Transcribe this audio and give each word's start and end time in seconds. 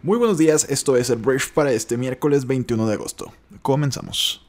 Muy 0.00 0.16
buenos 0.16 0.38
días, 0.38 0.64
esto 0.70 0.96
es 0.96 1.10
el 1.10 1.18
Brief 1.18 1.50
para 1.50 1.72
este 1.72 1.96
miércoles 1.96 2.46
21 2.46 2.86
de 2.86 2.94
agosto. 2.94 3.32
Comenzamos. 3.62 4.47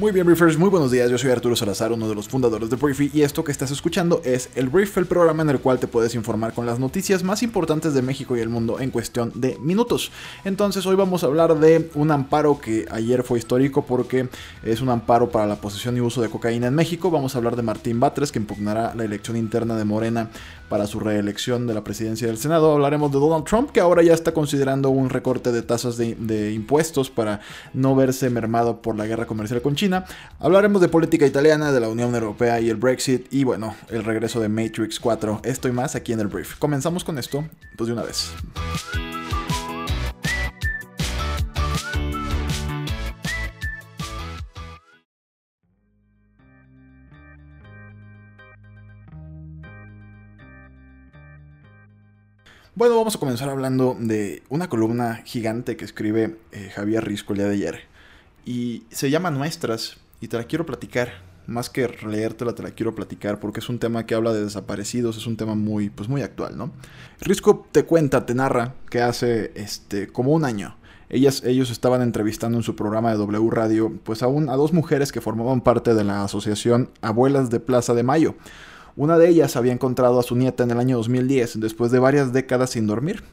Muy 0.00 0.12
bien, 0.12 0.24
Briefers, 0.24 0.56
muy 0.56 0.70
buenos 0.70 0.90
días. 0.90 1.10
Yo 1.10 1.18
soy 1.18 1.30
Arturo 1.30 1.54
Salazar, 1.54 1.92
uno 1.92 2.08
de 2.08 2.14
los 2.14 2.26
fundadores 2.26 2.70
de 2.70 2.76
Briefy, 2.76 3.10
y 3.12 3.20
esto 3.20 3.44
que 3.44 3.52
estás 3.52 3.70
escuchando 3.70 4.22
es 4.24 4.48
el 4.54 4.70
Brief, 4.70 4.96
el 4.96 5.04
programa 5.04 5.42
en 5.42 5.50
el 5.50 5.60
cual 5.60 5.78
te 5.78 5.88
puedes 5.88 6.14
informar 6.14 6.54
con 6.54 6.64
las 6.64 6.78
noticias 6.78 7.22
más 7.22 7.42
importantes 7.42 7.92
de 7.92 8.00
México 8.00 8.34
y 8.34 8.40
el 8.40 8.48
mundo 8.48 8.80
en 8.80 8.90
cuestión 8.90 9.30
de 9.34 9.58
minutos. 9.58 10.10
Entonces, 10.46 10.86
hoy 10.86 10.96
vamos 10.96 11.22
a 11.22 11.26
hablar 11.26 11.60
de 11.60 11.90
un 11.96 12.10
amparo 12.12 12.58
que 12.58 12.86
ayer 12.90 13.22
fue 13.22 13.40
histórico 13.40 13.84
porque 13.84 14.30
es 14.62 14.80
un 14.80 14.88
amparo 14.88 15.28
para 15.28 15.46
la 15.46 15.56
posesión 15.56 15.98
y 15.98 16.00
uso 16.00 16.22
de 16.22 16.30
cocaína 16.30 16.68
en 16.68 16.74
México. 16.74 17.10
Vamos 17.10 17.34
a 17.34 17.38
hablar 17.38 17.54
de 17.54 17.60
Martín 17.60 18.00
Batres, 18.00 18.32
que 18.32 18.38
impugnará 18.38 18.94
la 18.94 19.04
elección 19.04 19.36
interna 19.36 19.76
de 19.76 19.84
Morena 19.84 20.30
para 20.70 20.86
su 20.86 21.00
reelección 21.00 21.66
de 21.66 21.74
la 21.74 21.84
presidencia 21.84 22.26
del 22.26 22.38
Senado. 22.38 22.72
Hablaremos 22.72 23.12
de 23.12 23.18
Donald 23.18 23.44
Trump, 23.44 23.70
que 23.70 23.80
ahora 23.80 24.02
ya 24.02 24.14
está 24.14 24.32
considerando 24.32 24.88
un 24.88 25.10
recorte 25.10 25.52
de 25.52 25.60
tasas 25.60 25.98
de, 25.98 26.14
de 26.14 26.52
impuestos 26.52 27.10
para 27.10 27.40
no 27.74 27.94
verse 27.94 28.30
mermado 28.30 28.80
por 28.80 28.96
la 28.96 29.04
guerra 29.04 29.26
comercial 29.26 29.60
con 29.60 29.74
China. 29.74 29.89
Hablaremos 30.38 30.80
de 30.80 30.88
política 30.88 31.26
italiana, 31.26 31.72
de 31.72 31.80
la 31.80 31.88
Unión 31.88 32.14
Europea 32.14 32.60
y 32.60 32.70
el 32.70 32.76
Brexit 32.76 33.32
y 33.32 33.44
bueno, 33.44 33.74
el 33.88 34.04
regreso 34.04 34.40
de 34.40 34.48
Matrix 34.48 35.00
4. 35.00 35.40
Esto 35.44 35.68
y 35.68 35.72
más 35.72 35.94
aquí 35.94 36.12
en 36.12 36.20
el 36.20 36.28
brief. 36.28 36.56
Comenzamos 36.58 37.04
con 37.04 37.18
esto, 37.18 37.44
pues 37.76 37.88
de 37.88 37.92
una 37.92 38.02
vez. 38.02 38.32
Bueno, 52.74 52.96
vamos 52.96 53.14
a 53.14 53.18
comenzar 53.18 53.50
hablando 53.50 53.94
de 53.98 54.42
una 54.48 54.70
columna 54.70 55.22
gigante 55.26 55.76
que 55.76 55.84
escribe 55.84 56.38
eh, 56.52 56.70
Javier 56.74 57.04
Risco 57.04 57.34
el 57.34 57.38
día 57.40 57.48
de 57.48 57.54
ayer 57.54 57.89
y 58.44 58.84
se 58.90 59.10
llama 59.10 59.30
Nuestras 59.30 59.98
y 60.20 60.28
te 60.28 60.36
la 60.36 60.44
quiero 60.44 60.66
platicar. 60.66 61.28
Más 61.46 61.68
que 61.68 61.88
leértela, 62.06 62.54
te 62.54 62.62
la 62.62 62.70
quiero 62.70 62.94
platicar 62.94 63.40
porque 63.40 63.60
es 63.60 63.68
un 63.68 63.78
tema 63.78 64.06
que 64.06 64.14
habla 64.14 64.32
de 64.32 64.44
desaparecidos, 64.44 65.16
es 65.16 65.26
un 65.26 65.36
tema 65.36 65.54
muy, 65.54 65.90
pues 65.90 66.08
muy 66.08 66.22
actual, 66.22 66.56
¿no? 66.56 66.70
Risco 67.20 67.66
te 67.72 67.84
cuenta, 67.84 68.24
te 68.24 68.34
narra 68.34 68.74
que 68.88 69.02
hace 69.02 69.50
este, 69.56 70.08
como 70.08 70.32
un 70.32 70.44
año 70.44 70.76
ellas, 71.10 71.42
ellos 71.44 71.70
estaban 71.70 72.02
entrevistando 72.02 72.56
en 72.56 72.62
su 72.62 72.76
programa 72.76 73.10
de 73.10 73.18
W 73.18 73.50
Radio 73.50 73.92
pues 74.04 74.22
a, 74.22 74.26
a 74.26 74.56
dos 74.56 74.72
mujeres 74.72 75.10
que 75.10 75.20
formaban 75.20 75.60
parte 75.60 75.92
de 75.92 76.04
la 76.04 76.22
asociación 76.22 76.88
Abuelas 77.02 77.50
de 77.50 77.58
Plaza 77.58 77.94
de 77.94 78.04
Mayo. 78.04 78.36
Una 78.94 79.18
de 79.18 79.28
ellas 79.28 79.56
había 79.56 79.72
encontrado 79.72 80.20
a 80.20 80.22
su 80.22 80.36
nieta 80.36 80.62
en 80.62 80.70
el 80.70 80.78
año 80.78 80.96
2010, 80.98 81.58
después 81.58 81.90
de 81.90 81.98
varias 81.98 82.32
décadas 82.32 82.70
sin 82.70 82.86
dormir, 82.86 83.24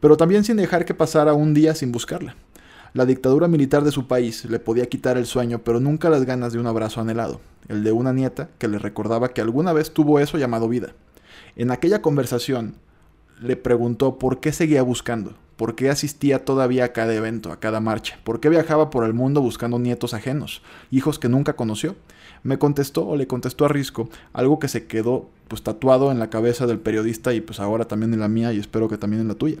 pero 0.00 0.18
también 0.18 0.44
sin 0.44 0.58
dejar 0.58 0.84
que 0.84 0.94
pasara 0.94 1.32
un 1.32 1.54
día 1.54 1.74
sin 1.74 1.90
buscarla. 1.90 2.36
La 2.94 3.06
dictadura 3.06 3.48
militar 3.48 3.84
de 3.84 3.90
su 3.90 4.06
país 4.06 4.44
le 4.44 4.58
podía 4.58 4.86
quitar 4.86 5.16
el 5.16 5.24
sueño, 5.24 5.60
pero 5.64 5.80
nunca 5.80 6.10
las 6.10 6.26
ganas 6.26 6.52
de 6.52 6.58
un 6.58 6.66
abrazo 6.66 7.00
anhelado, 7.00 7.40
el 7.68 7.84
de 7.84 7.92
una 7.92 8.12
nieta 8.12 8.50
que 8.58 8.68
le 8.68 8.78
recordaba 8.78 9.30
que 9.30 9.40
alguna 9.40 9.72
vez 9.72 9.94
tuvo 9.94 10.20
eso 10.20 10.36
llamado 10.36 10.68
vida. 10.68 10.92
En 11.56 11.70
aquella 11.70 12.02
conversación 12.02 12.74
le 13.40 13.56
preguntó 13.56 14.18
por 14.18 14.40
qué 14.40 14.52
seguía 14.52 14.82
buscando, 14.82 15.34
por 15.56 15.74
qué 15.74 15.88
asistía 15.88 16.44
todavía 16.44 16.84
a 16.84 16.92
cada 16.92 17.14
evento, 17.14 17.50
a 17.50 17.60
cada 17.60 17.80
marcha, 17.80 18.18
por 18.24 18.40
qué 18.40 18.50
viajaba 18.50 18.90
por 18.90 19.04
el 19.04 19.14
mundo 19.14 19.40
buscando 19.40 19.78
nietos 19.78 20.12
ajenos, 20.12 20.60
hijos 20.90 21.18
que 21.18 21.30
nunca 21.30 21.56
conoció. 21.56 21.96
Me 22.42 22.58
contestó 22.58 23.06
o 23.06 23.16
le 23.16 23.26
contestó 23.26 23.64
a 23.64 23.68
Risco 23.68 24.10
algo 24.34 24.58
que 24.58 24.68
se 24.68 24.86
quedó 24.86 25.30
pues 25.48 25.62
tatuado 25.62 26.12
en 26.12 26.18
la 26.18 26.28
cabeza 26.28 26.66
del 26.66 26.80
periodista 26.80 27.32
y 27.32 27.40
pues 27.40 27.58
ahora 27.58 27.86
también 27.86 28.12
en 28.12 28.20
la 28.20 28.28
mía 28.28 28.52
y 28.52 28.58
espero 28.58 28.88
que 28.88 28.98
también 28.98 29.22
en 29.22 29.28
la 29.28 29.34
tuya. 29.34 29.58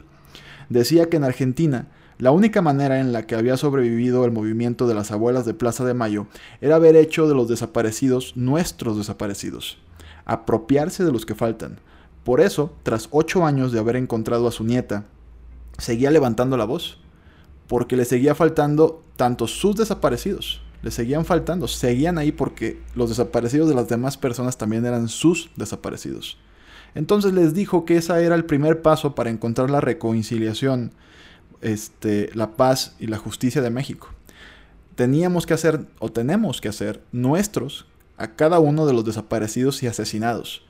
Decía 0.68 1.08
que 1.08 1.16
en 1.16 1.24
Argentina 1.24 1.86
la 2.22 2.30
única 2.30 2.62
manera 2.62 3.00
en 3.00 3.12
la 3.12 3.26
que 3.26 3.34
había 3.34 3.56
sobrevivido 3.56 4.24
el 4.24 4.30
movimiento 4.30 4.86
de 4.86 4.94
las 4.94 5.10
abuelas 5.10 5.44
de 5.44 5.54
Plaza 5.54 5.84
de 5.84 5.92
Mayo 5.92 6.28
era 6.60 6.76
haber 6.76 6.94
hecho 6.94 7.26
de 7.26 7.34
los 7.34 7.48
desaparecidos 7.48 8.36
nuestros 8.36 8.96
desaparecidos, 8.96 9.78
apropiarse 10.24 11.04
de 11.04 11.10
los 11.10 11.26
que 11.26 11.34
faltan. 11.34 11.80
Por 12.22 12.40
eso, 12.40 12.72
tras 12.84 13.08
ocho 13.10 13.44
años 13.44 13.72
de 13.72 13.80
haber 13.80 13.96
encontrado 13.96 14.46
a 14.46 14.52
su 14.52 14.62
nieta, 14.62 15.04
seguía 15.78 16.12
levantando 16.12 16.56
la 16.56 16.64
voz, 16.64 17.00
porque 17.66 17.96
le 17.96 18.04
seguía 18.04 18.36
faltando 18.36 19.02
tanto 19.16 19.48
sus 19.48 19.74
desaparecidos, 19.74 20.62
le 20.82 20.92
seguían 20.92 21.24
faltando, 21.24 21.66
seguían 21.66 22.18
ahí 22.18 22.30
porque 22.30 22.80
los 22.94 23.08
desaparecidos 23.08 23.68
de 23.68 23.74
las 23.74 23.88
demás 23.88 24.16
personas 24.16 24.56
también 24.58 24.86
eran 24.86 25.08
sus 25.08 25.50
desaparecidos. 25.56 26.38
Entonces 26.94 27.32
les 27.32 27.52
dijo 27.52 27.84
que 27.84 27.96
ese 27.96 28.24
era 28.24 28.36
el 28.36 28.44
primer 28.44 28.80
paso 28.80 29.16
para 29.16 29.30
encontrar 29.30 29.70
la 29.70 29.80
reconciliación 29.80 30.92
este, 31.62 32.30
la 32.34 32.56
paz 32.56 32.94
y 32.98 33.06
la 33.06 33.18
justicia 33.18 33.62
de 33.62 33.70
México. 33.70 34.08
Teníamos 34.94 35.46
que 35.46 35.54
hacer, 35.54 35.86
o 35.98 36.10
tenemos 36.10 36.60
que 36.60 36.68
hacer, 36.68 37.02
nuestros 37.12 37.86
a 38.18 38.34
cada 38.34 38.60
uno 38.60 38.86
de 38.86 38.92
los 38.92 39.04
desaparecidos 39.04 39.82
y 39.82 39.86
asesinados. 39.86 40.64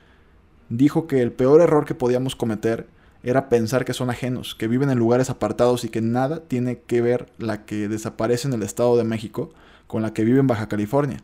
Dijo 0.69 1.07
que 1.07 1.21
el 1.21 1.31
peor 1.31 1.61
error 1.61 1.85
que 1.85 1.93
podíamos 1.93 2.35
cometer 2.35 2.87
era 3.21 3.49
pensar 3.49 3.85
que 3.85 3.93
son 3.93 4.09
ajenos, 4.09 4.55
que 4.55 4.67
viven 4.67 4.89
en 4.89 4.97
lugares 4.97 5.29
apartados 5.29 5.83
y 5.83 5.89
que 5.89 6.01
nada 6.01 6.41
tiene 6.41 6.79
que 6.79 7.01
ver 7.01 7.31
la 7.37 7.65
que 7.65 7.87
desaparece 7.87 8.47
en 8.47 8.53
el 8.53 8.63
Estado 8.63 8.97
de 8.97 9.03
México 9.03 9.51
con 9.87 10.01
la 10.01 10.13
que 10.13 10.23
vive 10.23 10.39
en 10.39 10.47
Baja 10.47 10.67
California. 10.67 11.19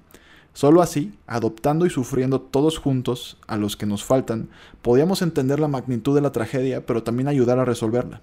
Solo 0.53 0.81
así, 0.81 1.13
adoptando 1.27 1.85
y 1.85 1.89
sufriendo 1.89 2.41
todos 2.41 2.77
juntos 2.77 3.37
a 3.47 3.57
los 3.57 3.75
que 3.77 3.85
nos 3.85 4.03
faltan, 4.03 4.49
podíamos 4.81 5.21
entender 5.21 5.59
la 5.59 5.67
magnitud 5.67 6.15
de 6.15 6.21
la 6.21 6.31
tragedia, 6.31 6.85
pero 6.85 7.03
también 7.03 7.27
ayudar 7.27 7.59
a 7.59 7.65
resolverla. 7.65 8.21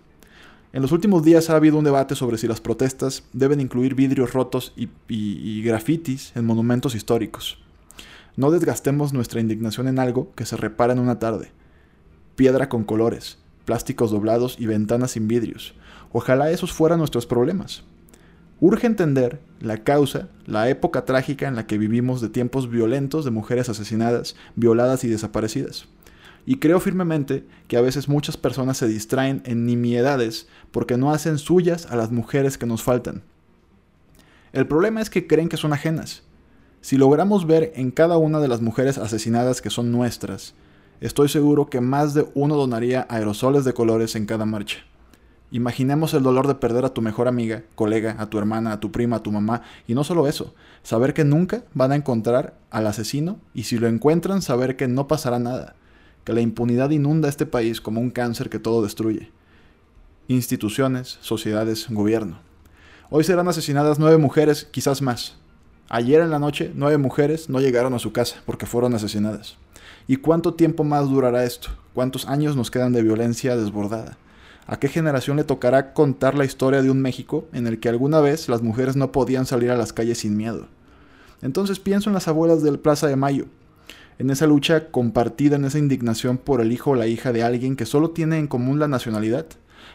En 0.77 0.83
los 0.83 0.93
últimos 0.93 1.23
días 1.23 1.49
ha 1.49 1.57
habido 1.57 1.79
un 1.79 1.85
debate 1.85 2.15
sobre 2.15 2.37
si 2.37 2.47
las 2.47 2.61
protestas 2.61 3.23
deben 3.33 3.63
incluir 3.63 3.95
vidrios 3.95 4.35
rotos 4.35 4.75
y, 4.77 5.63
grafitis 5.63 6.33
en 6.35 6.45
monumentos 6.45 6.95
históricos. 6.95 7.57
No 8.37 8.51
desgastemos 8.51 9.15
nuestra 9.15 9.41
indignación 9.41 9.89
en 9.89 9.99
algo 9.99 10.35
que 10.35 10.45
se 10.45 10.55
repara 10.55 10.93
en 10.93 10.99
una 10.99 11.19
tarde. 11.19 11.51
Piedra 12.35 12.69
con 12.69 12.85
colores, 12.85 13.39
plásticos 13.65 14.11
doblados 14.11 14.57
y 14.61 14.67
ventanas 14.67 15.13
sin 15.13 15.29
vidrios. 15.29 15.73
Ojalá 16.13 16.51
esos 16.51 16.75
fueran 16.75 16.99
nuestros 16.99 17.25
problemas. 17.25 17.85
Urge 18.61 18.87
entender 18.87 19.41
la 19.61 19.79
causa, 19.79 20.29
la 20.45 20.69
época 20.69 21.07
trágica 21.07 21.49
en 21.49 21.57
la 21.57 21.67
que 21.67 21.79
vivimos 21.79 22.21
de 22.21 22.29
tiempos 22.29 22.69
violentos 22.69 23.25
de 23.25 23.31
mujeres 23.31 23.71
asesinadas, 23.71 24.37
violadas 24.57 25.05
y 25.05 25.09
desaparecidas. 25.09 25.89
Y 26.47 26.59
creo 26.59 26.79
firmemente 26.79 27.45
que 27.67 27.77
a 27.77 27.81
veces 27.81 28.09
muchas 28.09 28.37
personas 28.37 28.79
se 28.79 28.87
distraen 28.87 29.43
en 29.45 29.67
nimiedades 29.67 30.47
porque 30.71 30.97
no 30.97 31.11
hacen 31.11 31.39
suyas 31.39 31.87
a 31.91 31.97
las 31.97 32.13
mujeres 32.13 32.57
que 32.57 32.67
nos 32.67 32.85
faltan. 32.85 33.25
El 34.53 34.69
problema 34.69 35.01
es 35.01 35.11
que 35.11 35.27
creen 35.27 35.49
que 35.49 35.57
son 35.57 35.73
ajenas. 35.73 36.23
Si 36.81 36.97
logramos 36.97 37.49
ver 37.49 37.73
en 37.75 37.91
cada 37.91 38.17
una 38.17 38.39
de 38.39 38.47
las 38.47 38.61
mujeres 38.61 38.97
asesinadas 38.97 39.61
que 39.61 39.71
son 39.71 39.91
nuestras, 39.91 40.55
estoy 41.01 41.29
seguro 41.29 41.69
que 41.69 41.81
más 41.81 42.15
de 42.15 42.29
uno 42.35 42.55
donaría 42.55 43.09
aerosoles 43.11 43.65
de 43.65 43.75
colores 43.75 44.15
en 44.15 44.27
cada 44.27 44.47
marcha. 44.47 44.79
Imaginemos 45.51 46.15
el 46.15 46.23
dolor 46.23 46.47
de 46.47 46.55
perder 46.55 46.85
a 46.85 46.95
tu 46.95 47.03
mejor 47.03 47.27
amiga, 47.27 47.65
colega, 47.75 48.17
a 48.19 48.31
tu 48.31 48.39
hermana, 48.39 48.73
a 48.73 48.81
tu 48.81 48.93
prima, 48.93 49.17
a 49.17 49.23
tu 49.23 49.33
mamá, 49.33 49.63
y 49.89 49.95
no 49.95 50.05
solo 50.05 50.29
eso, 50.29 50.55
saber 50.85 51.13
que 51.13 51.25
nunca 51.25 51.65
van 51.75 51.91
a 51.91 51.97
encontrar 51.97 52.55
al 52.71 52.87
asesino 52.87 53.39
y 53.53 53.65
si 53.65 53.79
lo 53.79 53.89
encuentran 53.89 54.43
saber 54.43 54.77
que 54.77 54.87
no 54.87 55.09
pasará 55.09 55.41
nada 55.41 55.75
que 56.27 56.33
la 56.33 56.41
impunidad 56.41 56.91
inunda 56.91 57.29
este 57.29 57.47
país 57.47 57.81
como 57.81 58.01
un 58.01 58.11
cáncer 58.11 58.51
que 58.51 58.59
todo 58.59 58.83
destruye. 58.83 59.31
Instituciones, 60.27 61.19
sociedades, 61.21 61.87
gobierno. 61.89 62.41
Hoy 63.11 63.23
serán 63.23 63.47
asesinadas 63.47 64.01
nueve 64.01 64.19
mujeres, 64.19 64.67
quizás 64.73 65.03
más. 65.03 65.37
Ayer 65.89 66.21
en 66.21 66.31
la 66.31 66.41
noche, 66.41 66.73
nueve 66.75 66.99
mujeres 66.99 67.49
no 67.49 67.61
llegaron 67.61 67.95
a 67.95 68.01
su 68.01 68.11
casa 68.11 68.43
porque 68.45 68.67
fueron 68.67 68.93
asesinadas. 68.93 69.57
¿Y 70.09 70.17
cuánto 70.17 70.55
tiempo 70.55 70.83
más 70.83 71.09
durará 71.09 71.45
esto? 71.45 71.69
¿Cuántos 71.95 72.27
años 72.27 72.57
nos 72.57 72.73
quedan 72.73 72.93
de 72.93 73.03
violencia 73.03 73.57
desbordada? 73.57 74.19
¿A 74.67 74.81
qué 74.81 74.89
generación 74.89 75.37
le 75.37 75.45
tocará 75.45 75.93
contar 75.93 76.35
la 76.35 76.45
historia 76.45 76.83
de 76.83 76.91
un 76.91 77.01
México 77.01 77.47
en 77.53 77.69
el 77.69 77.79
que 77.79 77.89
alguna 77.89 78.21
vez 78.21 78.49
las 78.49 78.63
mujeres 78.63 78.97
no 78.97 79.13
podían 79.13 79.47
salir 79.47 79.71
a 79.71 79.77
las 79.77 79.93
calles 79.93 80.19
sin 80.19 80.37
miedo? 80.37 80.67
Entonces 81.41 81.79
pienso 81.79 82.11
en 82.11 82.15
las 82.15 82.27
abuelas 82.27 82.65
del 82.65 82.81
Plaza 82.81 83.07
de 83.07 83.15
Mayo, 83.15 83.45
en 84.19 84.31
esa 84.31 84.47
lucha 84.47 84.91
compartida, 84.91 85.57
en 85.57 85.65
esa 85.65 85.79
indignación 85.79 86.39
por 86.39 86.61
el 86.61 86.73
hijo 86.73 86.93
o 86.93 86.95
la 86.95 87.07
hija 87.07 87.33
de 87.33 87.43
alguien 87.43 87.77
que 87.77 87.87
solo 87.87 88.11
tiene 88.11 88.39
en 88.39 88.47
común 88.47 88.79
la 88.79 88.89
nacionalidad, 88.89 89.47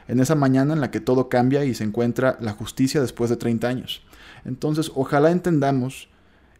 en 0.07 0.19
esa 0.19 0.35
mañana 0.35 0.73
en 0.73 0.81
la 0.81 0.91
que 0.91 0.99
todo 0.99 1.29
cambia 1.29 1.65
y 1.65 1.73
se 1.73 1.83
encuentra 1.83 2.37
la 2.39 2.53
justicia 2.53 3.01
después 3.01 3.29
de 3.29 3.37
30 3.37 3.67
años. 3.67 4.03
Entonces, 4.45 4.91
ojalá 4.95 5.31
entendamos 5.31 6.09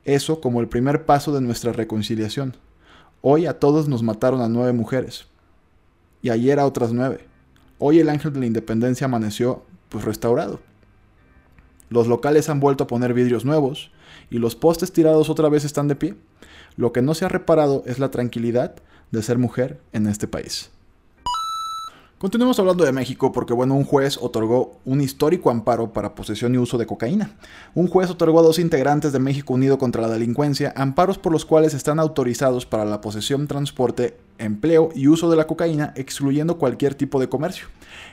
eso 0.05 0.41
como 0.41 0.61
el 0.61 0.67
primer 0.67 1.05
paso 1.05 1.31
de 1.33 1.41
nuestra 1.41 1.71
reconciliación. 1.71 2.55
Hoy 3.21 3.45
a 3.45 3.59
todos 3.59 3.87
nos 3.87 4.01
mataron 4.01 4.41
a 4.41 4.49
nueve 4.49 4.73
mujeres. 4.73 5.25
Y 6.23 6.29
ayer 6.29 6.59
a 6.59 6.65
otras 6.65 6.91
nueve. 6.91 7.25
Hoy 7.77 7.99
el 7.99 8.09
ángel 8.09 8.33
de 8.33 8.39
la 8.39 8.45
independencia 8.45 9.05
amaneció 9.05 9.63
pues 9.89 10.05
restaurado. 10.05 10.59
Los 11.89 12.07
locales 12.07 12.49
han 12.49 12.59
vuelto 12.59 12.85
a 12.85 12.87
poner 12.87 13.13
vidrios 13.13 13.43
nuevos 13.43 13.91
y 14.29 14.37
los 14.37 14.55
postes 14.55 14.93
tirados 14.93 15.29
otra 15.29 15.49
vez 15.49 15.65
están 15.65 15.87
de 15.87 15.95
pie. 15.95 16.15
Lo 16.75 16.91
que 16.91 17.01
no 17.01 17.13
se 17.13 17.25
ha 17.25 17.29
reparado 17.29 17.83
es 17.85 17.99
la 17.99 18.11
tranquilidad 18.11 18.75
de 19.11 19.23
ser 19.23 19.37
mujer 19.37 19.79
en 19.93 20.07
este 20.07 20.27
país. 20.27 20.71
Continuemos 22.21 22.59
hablando 22.59 22.85
de 22.85 22.91
México 22.91 23.31
porque, 23.31 23.51
bueno, 23.51 23.73
un 23.73 23.83
juez 23.83 24.19
otorgó 24.21 24.77
un 24.85 25.01
histórico 25.01 25.49
amparo 25.49 25.91
para 25.91 26.13
posesión 26.13 26.53
y 26.53 26.59
uso 26.59 26.77
de 26.77 26.85
cocaína. 26.85 27.31
Un 27.73 27.87
juez 27.87 28.11
otorgó 28.11 28.41
a 28.41 28.43
dos 28.43 28.59
integrantes 28.59 29.11
de 29.11 29.17
México 29.17 29.55
Unido 29.55 29.79
contra 29.79 30.03
la 30.03 30.09
Delincuencia 30.09 30.71
amparos 30.75 31.17
por 31.17 31.31
los 31.31 31.45
cuales 31.45 31.73
están 31.73 31.99
autorizados 31.99 32.67
para 32.67 32.85
la 32.85 33.01
posesión, 33.01 33.47
transporte, 33.47 34.17
empleo 34.37 34.89
y 34.93 35.07
uso 35.07 35.31
de 35.31 35.37
la 35.37 35.47
cocaína, 35.47 35.93
excluyendo 35.95 36.59
cualquier 36.59 36.93
tipo 36.93 37.19
de 37.19 37.27
comercio. 37.27 37.65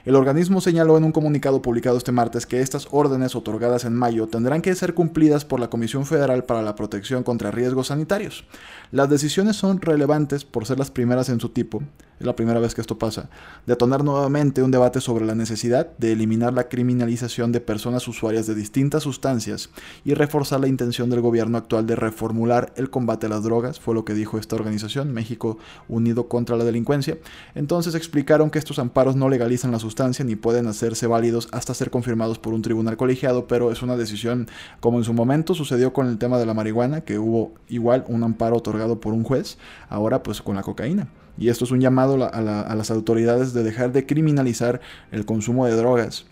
El 0.09 0.17
organismo 0.17 0.63
señaló 0.63 0.97
en 0.97 1.05
un 1.05 1.13
comunicado 1.13 1.61
publicado 1.61 1.99
este 1.99 2.13
martes 2.13 2.47
que 2.47 2.63
estas 2.63 2.89
órdenes 2.93 3.37
otorgadas 3.37 3.85
en 3.85 3.95
mayo 3.95 4.27
tendrán 4.27 4.63
que 4.63 4.75
ser 4.75 4.95
cumplidas 4.95 5.45
por 5.45 5.61
la 5.61 5.69
Comisión 5.69 6.07
Federal 6.07 6.45
para 6.45 6.63
la 6.63 6.77
Protección 6.77 7.23
contra 7.23 7.51
Riesgos 7.51 7.89
Sanitarios. 7.89 8.47
Las 8.91 9.11
decisiones 9.11 9.57
son 9.57 9.83
relevantes 9.83 10.47
por 10.47 10.65
ser 10.65 10.79
las 10.79 10.91
primeras 10.91 11.29
en 11.29 11.41
su 11.41 11.51
tipo, 11.51 11.83
es 12.19 12.27
la 12.27 12.37
primera 12.37 12.61
vez 12.61 12.75
que 12.75 12.81
esto 12.81 12.99
pasa, 12.99 13.29
detonar 13.67 14.05
nuevamente 14.05 14.63
un 14.63 14.71
debate 14.71 15.01
sobre 15.01 15.25
la 15.25 15.35
necesidad 15.35 15.89
de 15.99 16.13
eliminar 16.13 16.53
la 16.53 16.69
criminalización 16.69 17.53
de 17.53 17.61
personas 17.61 18.07
usuarias 18.09 18.47
de 18.47 18.55
distintas 18.55 19.03
sustancias 19.03 19.71
y 20.05 20.15
reforzar 20.15 20.61
la 20.61 20.69
intención 20.69 21.11
del 21.11 21.21
gobierno 21.21 21.59
actual 21.59 21.87
de 21.87 21.97
reformular 21.97 22.73
el 22.77 22.91
combate 22.91 23.27
a 23.27 23.29
las 23.29 23.43
drogas, 23.43 23.81
fue 23.81 23.95
lo 23.95 24.05
que 24.05 24.15
dijo 24.15 24.39
esta 24.39 24.57
organización, 24.57 25.13
México 25.13 25.59
Unido 25.89 26.29
contra 26.29 26.57
la 26.57 26.65
Delincuencia. 26.65 27.19
Entonces 27.55 27.95
explicaron 27.95 28.51
que 28.51 28.59
estos 28.59 28.79
amparos 28.79 29.17
no 29.17 29.29
legalizan 29.29 29.73
la 29.73 29.79
sustancia 29.79 30.25
ni 30.25 30.37
pueden 30.37 30.67
hacerse 30.67 31.07
válidos 31.07 31.49
hasta 31.53 31.75
ser 31.75 31.91
confirmados 31.91 32.39
por 32.39 32.55
un 32.55 32.63
tribunal 32.63 32.97
colegiado, 32.97 33.47
pero 33.47 33.71
es 33.73 33.83
una 33.83 33.97
decisión 33.97 34.49
como 34.81 34.99
en 34.99 35.05
su 35.05 35.13
momento 35.13 35.55
sucedió 35.55 35.93
con 35.93 36.07
el 36.07 36.19
tema 36.19 36.39
de 36.39 36.47
la 36.47 36.55
marihuana, 36.55 37.03
que 37.03 37.19
hubo 37.19 37.53
igual 37.69 38.05
un 38.09 38.23
amparo 38.25 38.57
otorgado 38.57 39.01
por 39.01 39.13
un 39.13 39.25
juez, 39.25 39.59
ahora 39.89 40.23
pues 40.23 40.43
con 40.43 40.57
la 40.57 40.63
cocaína. 40.63 41.09
Y 41.39 41.49
esto 41.49 41.65
es 41.65 41.71
un 41.71 41.81
llamado 41.81 42.25
a, 42.25 42.75
las 42.75 42.91
autoridades 42.91 43.53
de 43.53 43.63
dejar 43.63 43.93
de 43.93 44.07
criminalizar 44.07 44.81
el 45.13 45.25
consumo 45.25 45.67
de 45.67 45.77
drogas 45.77 46.27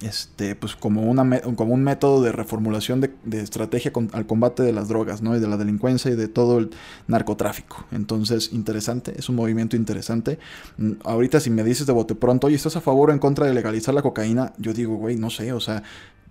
este, 0.00 0.56
pues 0.56 0.74
como, 0.74 1.02
una, 1.02 1.40
como 1.40 1.74
un 1.74 1.84
método 1.84 2.22
de 2.22 2.32
reformulación 2.32 3.00
de, 3.00 3.40
estrategia 3.40 3.92
al 4.12 4.26
combate 4.26 4.62
de 4.62 4.72
las 4.72 4.88
drogas, 4.88 5.22
¿no? 5.22 5.36
Y 5.36 5.40
de 5.40 5.46
la 5.46 5.56
delincuencia 5.56 6.10
y 6.10 6.16
de 6.16 6.28
todo 6.28 6.58
el 6.58 6.70
narcotráfico. 7.06 7.84
Entonces, 7.92 8.52
interesante, 8.52 9.14
es 9.18 9.28
un 9.28 9.36
movimiento 9.36 9.76
interesante. 9.76 10.38
Mm, 10.78 10.92
ahorita 11.04 11.40
si 11.40 11.50
me 11.50 11.62
dices 11.62 11.86
de 11.86 11.92
bote 11.92 12.14
pronto, 12.14 12.46
oye, 12.46 12.56
¿estás 12.56 12.76
a 12.76 12.80
favor 12.80 13.10
o 13.10 13.12
en 13.12 13.18
contra 13.18 13.46
de 13.46 13.54
legalizar 13.54 13.94
la 13.94 14.02
cocaína? 14.02 14.52
Yo 14.58 14.72
digo, 14.72 14.96
güey, 14.96 15.16
no 15.16 15.30
sé, 15.30 15.52
o 15.52 15.60
sea, 15.60 15.82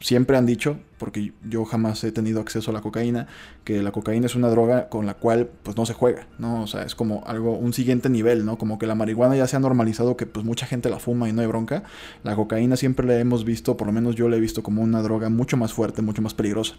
siempre 0.02 0.36
han 0.36 0.46
dicho, 0.46 0.80
porque 0.98 1.32
yo 1.48 1.64
jamás 1.64 2.04
he 2.04 2.12
tenido 2.12 2.42
acceso 2.42 2.72
a 2.72 2.74
la 2.74 2.82
cocaína, 2.82 3.28
que 3.64 3.82
la 3.82 3.92
cocaína 3.92 4.26
es 4.26 4.36
una 4.36 4.50
droga 4.50 4.90
con 4.90 5.06
la 5.06 5.14
cual 5.14 5.50
pues 5.64 5.78
no 5.78 5.86
se 5.86 5.94
juega, 5.94 6.28
¿no? 6.40 6.64
O 6.64 6.68
sea, 6.68 6.84
es 6.84 6.96
como 6.96 7.24
algo, 7.26 7.54
un 7.54 7.74
siguiente 7.74 8.10
nivel, 8.10 8.46
¿no? 8.46 8.58
Como 8.58 8.80
que 8.80 8.88
la 8.88 8.96
marihuana 8.96 9.36
ya 9.36 9.48
se 9.48 9.56
ha 9.56 9.60
normalizado 9.60 10.18
que 10.18 10.26
pues 10.26 10.46
mucha 10.46 10.66
gente 10.66 10.90
la 10.90 11.00
fuma 11.00 11.30
y 11.30 11.34
no 11.34 11.42
hay 11.42 11.48
bronca. 11.48 11.84
La 12.24 12.36
cocaína 12.36 12.76
siempre 12.76 13.06
la 13.08 13.20
hemos 13.20 13.46
visto, 13.46 13.51
por 13.78 13.88
lo 13.88 13.94
menos 13.94 14.16
yo 14.16 14.30
la 14.30 14.38
he 14.38 14.40
visto 14.40 14.64
como 14.64 14.82
una 14.82 15.02
droga 15.02 15.30
mucho 15.30 15.58
más 15.58 15.74
fuerte, 15.74 16.02
mucho 16.02 16.22
más 16.22 16.34
peligrosa. 16.34 16.76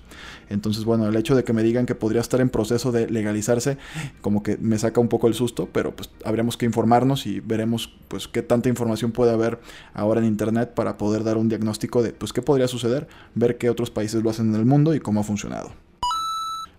Entonces, 0.48 0.84
bueno, 0.84 1.06
el 1.06 1.16
hecho 1.16 1.34
de 1.34 1.44
que 1.44 1.52
me 1.52 1.62
digan 1.62 1.86
que 1.86 1.94
podría 1.94 2.20
estar 2.20 2.40
en 2.40 2.48
proceso 2.48 2.92
de 2.92 3.08
legalizarse, 3.08 3.78
como 4.20 4.42
que 4.42 4.56
me 4.56 4.78
saca 4.78 5.00
un 5.00 5.08
poco 5.08 5.28
el 5.28 5.34
susto, 5.34 5.68
pero 5.72 5.94
pues 5.94 6.10
habríamos 6.24 6.56
que 6.56 6.66
informarnos 6.66 7.26
y 7.26 7.40
veremos 7.40 7.94
pues 8.08 8.28
qué 8.28 8.42
tanta 8.42 8.68
información 8.68 9.12
puede 9.12 9.32
haber 9.32 9.60
ahora 9.94 10.20
en 10.20 10.26
internet 10.26 10.72
para 10.74 10.96
poder 10.96 11.24
dar 11.24 11.36
un 11.36 11.48
diagnóstico 11.48 12.02
de 12.02 12.12
pues 12.12 12.32
qué 12.32 12.42
podría 12.42 12.68
suceder 12.68 13.08
ver 13.34 13.58
qué 13.58 13.70
otros 13.70 13.90
países 13.90 14.22
lo 14.22 14.30
hacen 14.30 14.54
en 14.54 14.60
el 14.60 14.66
mundo 14.66 14.94
y 14.94 15.00
cómo 15.00 15.20
ha 15.20 15.24
funcionado. 15.24 15.70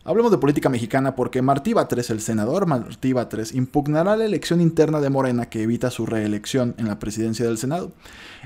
Hablemos 0.05 0.31
de 0.31 0.37
política 0.37 0.67
mexicana 0.67 1.15
porque 1.15 1.41
Martí 1.41 1.71
Batres, 1.71 2.09
el 2.09 2.19
senador 2.19 2.65
Martí 2.65 3.13
Batres, 3.13 3.55
impugnará 3.55 4.17
la 4.17 4.25
elección 4.25 4.59
interna 4.59 4.99
de 4.99 5.09
Morena 5.09 5.45
que 5.45 5.63
evita 5.63 5.89
su 5.91 6.05
reelección 6.05 6.75
en 6.77 6.89
la 6.89 6.99
presidencia 6.99 7.45
del 7.45 7.57
Senado. 7.57 7.93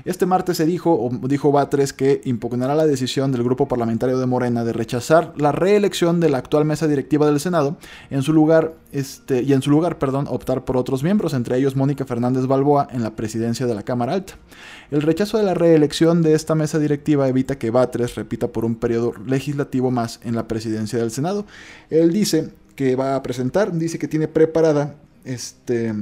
Este 0.04 0.24
martes 0.24 0.56
se 0.56 0.66
dijo, 0.66 0.94
o 0.94 1.10
dijo 1.26 1.50
Batres, 1.50 1.92
que 1.92 2.20
impugnará 2.24 2.76
la 2.76 2.86
decisión 2.86 3.32
del 3.32 3.42
grupo 3.42 3.66
parlamentario 3.66 4.20
de 4.20 4.26
Morena 4.26 4.62
de 4.62 4.72
rechazar 4.72 5.32
la 5.36 5.50
reelección 5.50 6.20
de 6.20 6.28
la 6.28 6.38
actual 6.38 6.64
mesa 6.64 6.86
directiva 6.86 7.26
del 7.26 7.40
Senado, 7.40 7.76
en 8.08 8.22
su 8.22 8.32
lugar, 8.32 8.74
este, 8.92 9.42
y 9.42 9.52
en 9.52 9.60
su 9.60 9.72
lugar, 9.72 9.98
perdón, 9.98 10.26
optar 10.30 10.64
por 10.64 10.76
otros 10.76 11.02
miembros, 11.02 11.34
entre 11.34 11.58
ellos 11.58 11.74
Mónica 11.74 12.04
Fernández 12.04 12.46
Balboa 12.46 12.86
en 12.92 13.02
la 13.02 13.16
presidencia 13.16 13.66
de 13.66 13.74
la 13.74 13.82
Cámara 13.82 14.12
Alta. 14.12 14.34
El 14.92 15.02
rechazo 15.02 15.38
de 15.38 15.44
la 15.44 15.54
reelección 15.54 16.22
de 16.22 16.34
esta 16.34 16.54
mesa 16.54 16.78
directiva 16.78 17.28
evita 17.28 17.58
que 17.58 17.70
Batres 17.70 18.14
repita 18.14 18.46
por 18.46 18.64
un 18.64 18.76
periodo 18.76 19.12
legislativo 19.26 19.90
más 19.90 20.20
en 20.22 20.36
la 20.36 20.46
presidencia 20.46 21.00
del 21.00 21.10
Senado. 21.10 21.44
Él 21.90 22.12
dice 22.12 22.50
que 22.76 22.96
va 22.96 23.16
a 23.16 23.22
presentar, 23.22 23.72
dice 23.72 23.98
que 23.98 24.08
tiene 24.08 24.28
preparada 24.28 24.94
este 25.24 25.92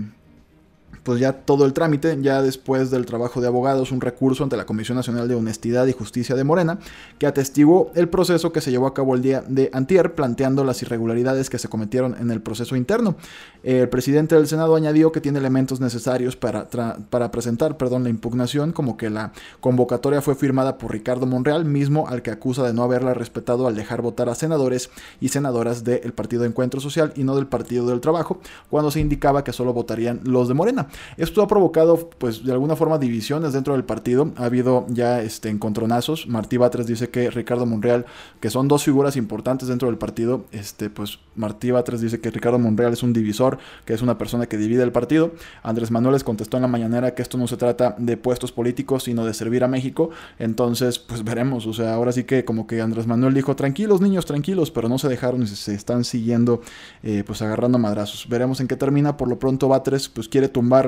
pues 1.06 1.20
ya 1.20 1.32
todo 1.32 1.64
el 1.66 1.72
trámite, 1.72 2.18
ya 2.20 2.42
después 2.42 2.90
del 2.90 3.06
trabajo 3.06 3.40
de 3.40 3.46
abogados, 3.46 3.92
un 3.92 4.00
recurso 4.00 4.42
ante 4.42 4.56
la 4.56 4.66
Comisión 4.66 4.96
Nacional 4.96 5.28
de 5.28 5.36
Honestidad 5.36 5.86
y 5.86 5.92
Justicia 5.92 6.34
de 6.34 6.42
Morena, 6.42 6.80
que 7.20 7.28
atestiguó 7.28 7.92
el 7.94 8.08
proceso 8.08 8.50
que 8.52 8.60
se 8.60 8.72
llevó 8.72 8.88
a 8.88 8.92
cabo 8.92 9.14
el 9.14 9.22
día 9.22 9.44
de 9.46 9.70
antier, 9.72 10.16
planteando 10.16 10.64
las 10.64 10.82
irregularidades 10.82 11.48
que 11.48 11.58
se 11.58 11.68
cometieron 11.68 12.16
en 12.18 12.32
el 12.32 12.42
proceso 12.42 12.74
interno. 12.74 13.14
El 13.62 13.88
presidente 13.88 14.34
del 14.34 14.48
Senado 14.48 14.74
añadió 14.74 15.12
que 15.12 15.20
tiene 15.20 15.38
elementos 15.38 15.80
necesarios 15.80 16.34
para, 16.34 16.66
para 17.08 17.30
presentar 17.30 17.76
perdón, 17.76 18.02
la 18.02 18.10
impugnación, 18.10 18.72
como 18.72 18.96
que 18.96 19.08
la 19.08 19.30
convocatoria 19.60 20.20
fue 20.22 20.34
firmada 20.34 20.76
por 20.76 20.90
Ricardo 20.90 21.24
Monreal, 21.24 21.64
mismo 21.64 22.08
al 22.08 22.22
que 22.22 22.32
acusa 22.32 22.64
de 22.64 22.72
no 22.72 22.82
haberla 22.82 23.14
respetado 23.14 23.68
al 23.68 23.76
dejar 23.76 24.02
votar 24.02 24.28
a 24.28 24.34
senadores 24.34 24.90
y 25.20 25.28
senadoras 25.28 25.84
del 25.84 26.12
Partido 26.12 26.44
Encuentro 26.44 26.80
Social 26.80 27.12
y 27.14 27.22
no 27.22 27.36
del 27.36 27.46
Partido 27.46 27.86
del 27.86 28.00
Trabajo, 28.00 28.40
cuando 28.70 28.90
se 28.90 28.98
indicaba 28.98 29.44
que 29.44 29.52
solo 29.52 29.72
votarían 29.72 30.18
los 30.24 30.48
de 30.48 30.54
Morena. 30.54 30.88
Esto 31.16 31.42
ha 31.42 31.46
provocado, 31.46 32.10
pues, 32.18 32.44
de 32.44 32.52
alguna 32.52 32.76
forma 32.76 32.98
divisiones 32.98 33.52
dentro 33.52 33.74
del 33.74 33.84
partido. 33.84 34.32
Ha 34.36 34.46
habido 34.46 34.86
ya 34.88 35.22
este, 35.22 35.48
encontronazos. 35.48 36.26
Martí 36.26 36.56
Batres 36.56 36.86
dice 36.86 37.08
que 37.10 37.30
Ricardo 37.30 37.66
Monreal, 37.66 38.06
que 38.40 38.50
son 38.50 38.68
dos 38.68 38.84
figuras 38.84 39.16
importantes 39.16 39.68
dentro 39.68 39.88
del 39.88 39.98
partido, 39.98 40.44
este, 40.52 40.90
pues, 40.90 41.18
Martí 41.34 41.70
Batres 41.70 42.00
dice 42.00 42.20
que 42.20 42.30
Ricardo 42.30 42.58
Monreal 42.58 42.92
es 42.92 43.02
un 43.02 43.12
divisor, 43.12 43.58
que 43.84 43.94
es 43.94 44.02
una 44.02 44.18
persona 44.18 44.46
que 44.46 44.56
divide 44.56 44.82
el 44.82 44.92
partido. 44.92 45.32
Andrés 45.62 45.90
Manuel 45.90 46.14
les 46.14 46.24
contestó 46.24 46.56
en 46.56 46.62
la 46.62 46.68
mañanera 46.68 47.14
que 47.14 47.22
esto 47.22 47.38
no 47.38 47.46
se 47.46 47.56
trata 47.56 47.94
de 47.98 48.16
puestos 48.16 48.52
políticos, 48.52 49.04
sino 49.04 49.24
de 49.24 49.34
servir 49.34 49.64
a 49.64 49.68
México. 49.68 50.10
Entonces, 50.38 50.98
pues 50.98 51.24
veremos. 51.24 51.66
O 51.66 51.72
sea, 51.72 51.94
ahora 51.94 52.12
sí 52.12 52.24
que 52.24 52.44
como 52.44 52.66
que 52.66 52.80
Andrés 52.80 53.06
Manuel 53.06 53.34
dijo, 53.34 53.56
tranquilos 53.56 54.00
niños, 54.00 54.26
tranquilos, 54.26 54.70
pero 54.70 54.88
no 54.88 54.98
se 54.98 55.08
dejaron 55.08 55.42
y 55.42 55.46
se 55.46 55.74
están 55.74 56.04
siguiendo, 56.04 56.60
eh, 57.02 57.24
pues 57.26 57.42
agarrando 57.42 57.78
madrazos. 57.78 58.28
Veremos 58.28 58.60
en 58.60 58.68
qué 58.68 58.76
termina. 58.76 59.16
Por 59.16 59.28
lo 59.28 59.38
pronto, 59.38 59.68
Batres, 59.68 60.08
pues 60.08 60.28
quiere 60.28 60.48
tumbar 60.48 60.85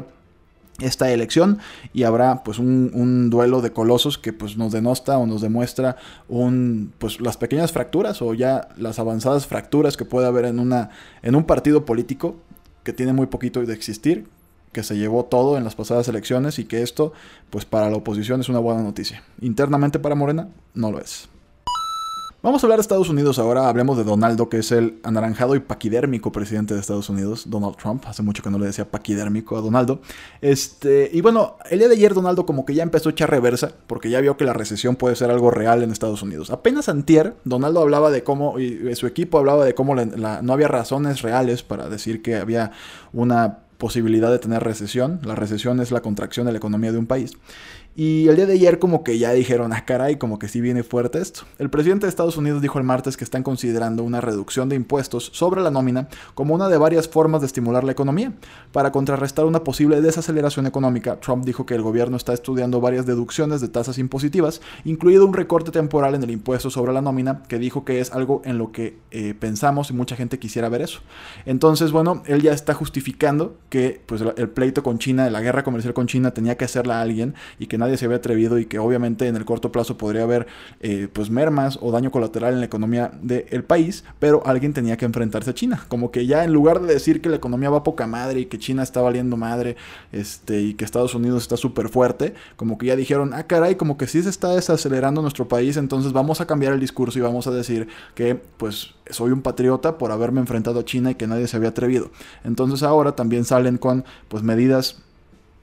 esta 0.80 1.10
elección 1.10 1.58
y 1.92 2.04
habrá 2.04 2.44
pues 2.44 2.58
un, 2.58 3.30
duelo 3.30 3.60
de 3.60 3.72
colosos 3.72 4.16
que 4.16 4.32
pues 4.32 4.56
nos 4.56 4.72
denosta 4.72 5.18
o 5.18 5.26
nos 5.26 5.40
demuestra 5.40 5.96
un 6.28 6.92
pues 6.98 7.20
las 7.20 7.36
pequeñas 7.36 7.72
fracturas 7.72 8.22
o 8.22 8.32
ya 8.34 8.68
las 8.76 8.98
avanzadas 8.98 9.46
fracturas 9.46 9.96
que 9.96 10.04
puede 10.04 10.28
haber 10.28 10.44
en 10.44 10.60
una 10.60 10.90
en 11.22 11.34
un 11.34 11.44
partido 11.44 11.84
político 11.84 12.36
que 12.84 12.92
tiene 12.92 13.12
muy 13.12 13.26
poquito 13.26 13.60
de 13.60 13.74
existir 13.74 14.28
que 14.72 14.84
se 14.84 14.96
llevó 14.96 15.24
todo 15.24 15.56
en 15.58 15.64
las 15.64 15.74
pasadas 15.74 16.06
elecciones 16.08 16.58
y 16.58 16.64
que 16.64 16.82
esto 16.82 17.12
pues 17.50 17.64
para 17.64 17.90
la 17.90 17.96
oposición 17.96 18.40
es 18.40 18.48
una 18.48 18.58
buena 18.58 18.82
noticia. 18.82 19.24
Internamente 19.40 19.98
para 19.98 20.14
Morena 20.14 20.48
no 20.74 20.92
lo 20.92 21.00
es 21.00 21.28
Vamos 22.48 22.64
a 22.64 22.66
hablar 22.66 22.78
de 22.78 22.80
Estados 22.80 23.10
Unidos 23.10 23.38
ahora. 23.38 23.68
Hablemos 23.68 23.98
de 23.98 24.04
Donaldo, 24.04 24.48
que 24.48 24.60
es 24.60 24.72
el 24.72 25.00
anaranjado 25.02 25.54
y 25.54 25.60
paquidérmico 25.60 26.32
presidente 26.32 26.72
de 26.72 26.80
Estados 26.80 27.10
Unidos, 27.10 27.44
Donald 27.50 27.76
Trump. 27.76 28.04
Hace 28.06 28.22
mucho 28.22 28.42
que 28.42 28.48
no 28.48 28.58
le 28.58 28.64
decía 28.64 28.90
paquidérmico 28.90 29.58
a 29.58 29.60
Donaldo. 29.60 30.00
Este, 30.40 31.10
y 31.12 31.20
bueno, 31.20 31.58
el 31.68 31.80
día 31.80 31.88
de 31.88 31.96
ayer 31.96 32.14
Donaldo 32.14 32.46
como 32.46 32.64
que 32.64 32.72
ya 32.72 32.82
empezó 32.82 33.10
a 33.10 33.12
echar 33.12 33.28
reversa, 33.28 33.72
porque 33.86 34.08
ya 34.08 34.22
vio 34.22 34.38
que 34.38 34.46
la 34.46 34.54
recesión 34.54 34.96
puede 34.96 35.14
ser 35.14 35.30
algo 35.30 35.50
real 35.50 35.82
en 35.82 35.90
Estados 35.90 36.22
Unidos. 36.22 36.48
Apenas 36.48 36.88
antier, 36.88 37.34
Donaldo 37.44 37.82
hablaba 37.82 38.10
de 38.10 38.24
cómo, 38.24 38.58
y 38.58 38.96
su 38.96 39.06
equipo 39.06 39.36
hablaba 39.36 39.66
de 39.66 39.74
cómo 39.74 39.94
no 39.94 40.52
había 40.54 40.68
razones 40.68 41.20
reales 41.20 41.62
para 41.62 41.90
decir 41.90 42.22
que 42.22 42.36
había 42.36 42.72
una 43.12 43.58
posibilidad 43.76 44.30
de 44.30 44.38
tener 44.38 44.62
recesión. 44.64 45.20
La 45.22 45.34
recesión 45.34 45.80
es 45.80 45.92
la 45.92 46.00
contracción 46.00 46.46
de 46.46 46.52
la 46.52 46.58
economía 46.58 46.92
de 46.92 46.98
un 46.98 47.06
país. 47.06 47.32
Y 48.00 48.28
el 48.28 48.36
día 48.36 48.46
de 48.46 48.52
ayer 48.52 48.78
como 48.78 49.02
que 49.02 49.18
ya 49.18 49.32
dijeron, 49.32 49.72
ah 49.72 49.84
caray, 49.84 50.18
como 50.18 50.38
que 50.38 50.46
sí 50.46 50.60
viene 50.60 50.84
fuerte 50.84 51.18
esto. 51.18 51.40
El 51.58 51.68
presidente 51.68 52.06
de 52.06 52.10
Estados 52.10 52.36
Unidos 52.36 52.62
dijo 52.62 52.78
el 52.78 52.84
martes 52.84 53.16
que 53.16 53.24
están 53.24 53.42
considerando 53.42 54.04
una 54.04 54.20
reducción 54.20 54.68
de 54.68 54.76
impuestos 54.76 55.30
sobre 55.34 55.62
la 55.62 55.72
nómina 55.72 56.08
como 56.34 56.54
una 56.54 56.68
de 56.68 56.78
varias 56.78 57.08
formas 57.08 57.40
de 57.40 57.48
estimular 57.48 57.82
la 57.82 57.90
economía. 57.90 58.32
Para 58.70 58.92
contrarrestar 58.92 59.46
una 59.46 59.64
posible 59.64 60.00
desaceleración 60.00 60.68
económica, 60.68 61.18
Trump 61.18 61.44
dijo 61.44 61.66
que 61.66 61.74
el 61.74 61.82
gobierno 61.82 62.16
está 62.16 62.32
estudiando 62.32 62.80
varias 62.80 63.04
deducciones 63.04 63.60
de 63.60 63.66
tasas 63.66 63.98
impositivas, 63.98 64.60
incluido 64.84 65.26
un 65.26 65.34
recorte 65.34 65.72
temporal 65.72 66.14
en 66.14 66.22
el 66.22 66.30
impuesto 66.30 66.70
sobre 66.70 66.92
la 66.92 67.02
nómina, 67.02 67.42
que 67.48 67.58
dijo 67.58 67.84
que 67.84 67.98
es 67.98 68.12
algo 68.12 68.42
en 68.44 68.58
lo 68.58 68.70
que 68.70 68.96
eh, 69.10 69.34
pensamos 69.34 69.90
y 69.90 69.94
mucha 69.94 70.14
gente 70.14 70.38
quisiera 70.38 70.68
ver 70.68 70.82
eso. 70.82 71.00
Entonces, 71.46 71.90
bueno, 71.90 72.22
él 72.26 72.42
ya 72.42 72.52
está 72.52 72.74
justificando 72.74 73.56
que 73.70 74.00
pues, 74.06 74.22
el 74.36 74.50
pleito 74.50 74.84
con 74.84 75.00
China, 75.00 75.28
la 75.30 75.40
guerra 75.40 75.64
comercial 75.64 75.94
con 75.94 76.06
China, 76.06 76.30
tenía 76.30 76.56
que 76.56 76.64
hacerla 76.64 77.00
a 77.00 77.02
alguien 77.02 77.34
y 77.58 77.66
que 77.66 77.76
nadie 77.76 77.87
se 77.96 78.04
había 78.04 78.18
atrevido 78.18 78.58
y 78.58 78.66
que 78.66 78.78
obviamente 78.78 79.26
en 79.26 79.36
el 79.36 79.44
corto 79.44 79.72
plazo 79.72 79.96
podría 79.96 80.22
haber 80.22 80.46
eh, 80.80 81.08
pues 81.12 81.30
mermas 81.30 81.78
o 81.80 81.90
daño 81.90 82.10
colateral 82.10 82.54
en 82.54 82.60
la 82.60 82.66
economía 82.66 83.10
del 83.22 83.64
país, 83.64 84.04
pero 84.18 84.42
alguien 84.44 84.72
tenía 84.72 84.96
que 84.96 85.04
enfrentarse 85.04 85.50
a 85.50 85.54
China. 85.54 85.84
Como 85.88 86.10
que 86.10 86.26
ya 86.26 86.44
en 86.44 86.52
lugar 86.52 86.80
de 86.80 86.92
decir 86.92 87.20
que 87.20 87.28
la 87.28 87.36
economía 87.36 87.70
va 87.70 87.82
poca 87.82 88.06
madre 88.06 88.40
y 88.40 88.46
que 88.46 88.58
China 88.58 88.82
está 88.82 89.00
valiendo 89.00 89.36
madre 89.36 89.76
este, 90.12 90.60
y 90.60 90.74
que 90.74 90.84
Estados 90.84 91.14
Unidos 91.14 91.42
está 91.42 91.56
súper 91.56 91.88
fuerte, 91.88 92.34
como 92.56 92.78
que 92.78 92.86
ya 92.86 92.96
dijeron, 92.96 93.32
ah 93.34 93.44
caray, 93.44 93.76
como 93.76 93.96
que 93.96 94.06
sí 94.06 94.22
se 94.22 94.30
está 94.30 94.54
desacelerando 94.54 95.22
nuestro 95.22 95.48
país, 95.48 95.76
entonces 95.76 96.12
vamos 96.12 96.40
a 96.40 96.46
cambiar 96.46 96.72
el 96.72 96.80
discurso 96.80 97.18
y 97.18 97.22
vamos 97.22 97.46
a 97.46 97.50
decir 97.50 97.88
que 98.14 98.34
pues 98.34 98.94
soy 99.10 99.30
un 99.30 99.42
patriota 99.42 99.98
por 99.98 100.12
haberme 100.12 100.40
enfrentado 100.40 100.80
a 100.80 100.84
China 100.84 101.10
y 101.10 101.14
que 101.14 101.26
nadie 101.26 101.46
se 101.46 101.56
había 101.56 101.70
atrevido. 101.70 102.10
Entonces 102.44 102.82
ahora 102.82 103.12
también 103.12 103.44
salen 103.44 103.78
con 103.78 104.04
pues 104.28 104.42
medidas 104.42 105.02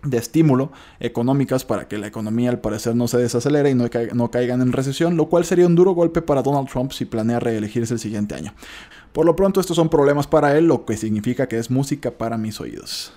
de 0.06 0.18
estímulo 0.18 0.72
económicas 1.00 1.66
para 1.66 1.88
que 1.88 1.98
la 1.98 2.08
economía 2.08 2.50
al 2.50 2.60
parecer 2.60 2.96
no 2.96 3.08
se 3.08 3.18
desacelere 3.18 3.72
y 3.72 3.76
no, 3.76 4.32
caigan 4.32 4.62
en 4.62 4.72
recesión, 4.72 5.18
lo 5.18 5.28
cual 5.28 5.46
sería 5.46 5.68
un 5.68 5.76
duro 5.76 5.92
golpe 5.92 6.22
para 6.22 6.42
Donald 6.42 6.70
Trump 6.70 6.92
si 6.92 7.06
planea 7.06 7.40
reelegirse 7.40 7.94
el 7.94 8.00
siguiente 8.00 8.36
año. 8.36 8.54
Por 9.12 9.26
lo 9.26 9.36
pronto 9.36 9.60
estos 9.60 9.76
son 9.76 9.90
problemas 9.90 10.28
para 10.28 10.58
él, 10.58 10.68
lo 10.68 10.86
que 10.86 10.98
significa 10.98 11.48
que 11.48 11.58
es 11.58 11.72
música 11.72 12.12
para 12.12 12.38
mis 12.38 12.60
oídos. 12.62 13.14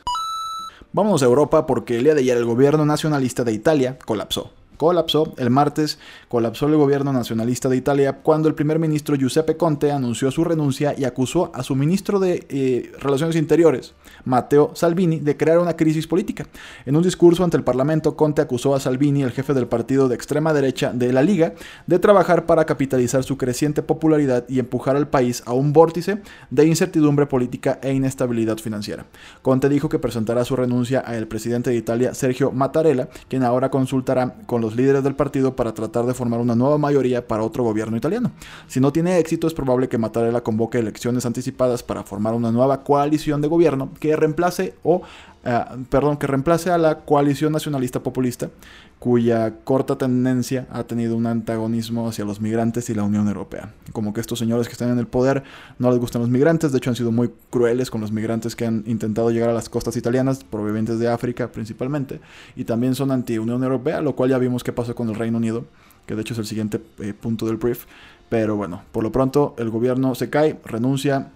Vámonos 0.92 1.22
a 1.22 1.26
Europa 1.26 1.66
porque 1.66 1.98
el 1.98 2.04
día 2.04 2.14
de 2.14 2.20
ayer 2.20 2.36
el 2.36 2.44
gobierno 2.44 2.86
nacionalista 2.86 3.44
de 3.44 3.52
Italia 3.52 3.98
colapsó 4.04 4.52
colapsó. 4.78 5.34
El 5.36 5.50
martes 5.50 5.98
colapsó 6.28 6.66
el 6.66 6.76
gobierno 6.76 7.12
nacionalista 7.12 7.68
de 7.68 7.76
Italia 7.76 8.14
cuando 8.22 8.48
el 8.48 8.54
primer 8.54 8.78
ministro 8.78 9.16
Giuseppe 9.16 9.58
Conte 9.58 9.92
anunció 9.92 10.30
su 10.30 10.44
renuncia 10.44 10.94
y 10.96 11.04
acusó 11.04 11.50
a 11.54 11.62
su 11.62 11.74
ministro 11.74 12.18
de 12.18 12.46
eh, 12.48 12.92
Relaciones 13.00 13.36
Interiores, 13.36 13.94
Matteo 14.24 14.70
Salvini, 14.74 15.18
de 15.18 15.36
crear 15.36 15.58
una 15.58 15.76
crisis 15.76 16.06
política. 16.06 16.46
En 16.86 16.96
un 16.96 17.02
discurso 17.02 17.44
ante 17.44 17.58
el 17.58 17.64
Parlamento, 17.64 18.16
Conte 18.16 18.40
acusó 18.40 18.74
a 18.74 18.80
Salvini, 18.80 19.22
el 19.22 19.32
jefe 19.32 19.52
del 19.52 19.66
partido 19.66 20.08
de 20.08 20.14
extrema 20.14 20.54
derecha 20.54 20.92
de 20.94 21.12
la 21.12 21.22
Liga, 21.22 21.54
de 21.86 21.98
trabajar 21.98 22.46
para 22.46 22.64
capitalizar 22.64 23.24
su 23.24 23.36
creciente 23.36 23.82
popularidad 23.82 24.44
y 24.48 24.60
empujar 24.60 24.96
al 24.96 25.08
país 25.08 25.42
a 25.44 25.52
un 25.52 25.72
vórtice 25.72 26.22
de 26.50 26.66
incertidumbre 26.66 27.26
política 27.26 27.78
e 27.82 27.92
inestabilidad 27.92 28.58
financiera. 28.58 29.06
Conte 29.42 29.68
dijo 29.68 29.88
que 29.88 29.98
presentará 29.98 30.44
su 30.44 30.54
renuncia 30.54 31.00
al 31.00 31.26
presidente 31.26 31.70
de 31.70 31.76
Italia, 31.76 32.14
Sergio 32.14 32.52
Mattarella, 32.52 33.08
quien 33.28 33.42
ahora 33.42 33.70
consultará 33.70 34.36
con 34.46 34.60
los 34.60 34.67
líderes 34.76 35.04
del 35.04 35.14
partido 35.14 35.56
para 35.56 35.74
tratar 35.74 36.06
de 36.06 36.14
formar 36.14 36.40
una 36.40 36.54
nueva 36.54 36.78
mayoría 36.78 37.26
para 37.26 37.42
otro 37.42 37.64
gobierno 37.64 37.96
italiano. 37.96 38.32
Si 38.66 38.80
no 38.80 38.92
tiene 38.92 39.18
éxito, 39.18 39.46
es 39.46 39.54
probable 39.54 39.88
que 39.88 39.98
Mattarella 39.98 40.40
convoque 40.40 40.78
elecciones 40.78 41.26
anticipadas 41.26 41.82
para 41.82 42.02
formar 42.02 42.34
una 42.34 42.50
nueva 42.50 42.82
coalición 42.82 43.40
de 43.40 43.48
gobierno 43.48 43.90
que 44.00 44.16
reemplace 44.16 44.74
o 44.82 45.02
eh, 45.44 45.64
perdón, 45.88 46.16
que 46.16 46.26
reemplace 46.26 46.70
a 46.70 46.78
la 46.78 47.00
coalición 47.00 47.52
nacionalista 47.52 48.02
populista, 48.02 48.50
cuya 48.98 49.54
corta 49.62 49.96
tendencia 49.96 50.66
ha 50.70 50.84
tenido 50.84 51.16
un 51.16 51.26
antagonismo 51.26 52.08
hacia 52.08 52.24
los 52.24 52.40
migrantes 52.40 52.90
y 52.90 52.94
la 52.94 53.04
Unión 53.04 53.28
Europea. 53.28 53.72
Como 53.92 54.12
que 54.12 54.20
estos 54.20 54.38
señores 54.38 54.66
que 54.66 54.72
están 54.72 54.90
en 54.90 54.98
el 54.98 55.06
poder 55.06 55.44
no 55.78 55.90
les 55.90 56.00
gustan 56.00 56.22
los 56.22 56.30
migrantes, 56.30 56.72
de 56.72 56.78
hecho 56.78 56.90
han 56.90 56.96
sido 56.96 57.12
muy 57.12 57.30
crueles 57.50 57.90
con 57.90 58.00
los 58.00 58.10
migrantes 58.10 58.56
que 58.56 58.66
han 58.66 58.82
intentado 58.86 59.30
llegar 59.30 59.50
a 59.50 59.54
las 59.54 59.68
costas 59.68 59.96
italianas, 59.96 60.42
provenientes 60.42 60.98
de 60.98 61.08
África 61.08 61.52
principalmente, 61.52 62.20
y 62.56 62.64
también 62.64 62.94
son 62.94 63.12
anti-Unión 63.12 63.62
Europea, 63.62 64.00
lo 64.00 64.16
cual 64.16 64.30
ya 64.30 64.38
vimos 64.38 64.64
qué 64.64 64.72
pasó 64.72 64.94
con 64.94 65.08
el 65.08 65.14
Reino 65.14 65.38
Unido, 65.38 65.64
que 66.06 66.14
de 66.14 66.22
hecho 66.22 66.32
es 66.32 66.40
el 66.40 66.46
siguiente 66.46 66.80
eh, 66.98 67.14
punto 67.14 67.46
del 67.46 67.56
brief. 67.56 67.84
Pero 68.28 68.56
bueno, 68.56 68.82
por 68.92 69.04
lo 69.04 69.12
pronto 69.12 69.54
el 69.58 69.70
gobierno 69.70 70.14
se 70.14 70.28
cae, 70.28 70.58
renuncia 70.64 71.30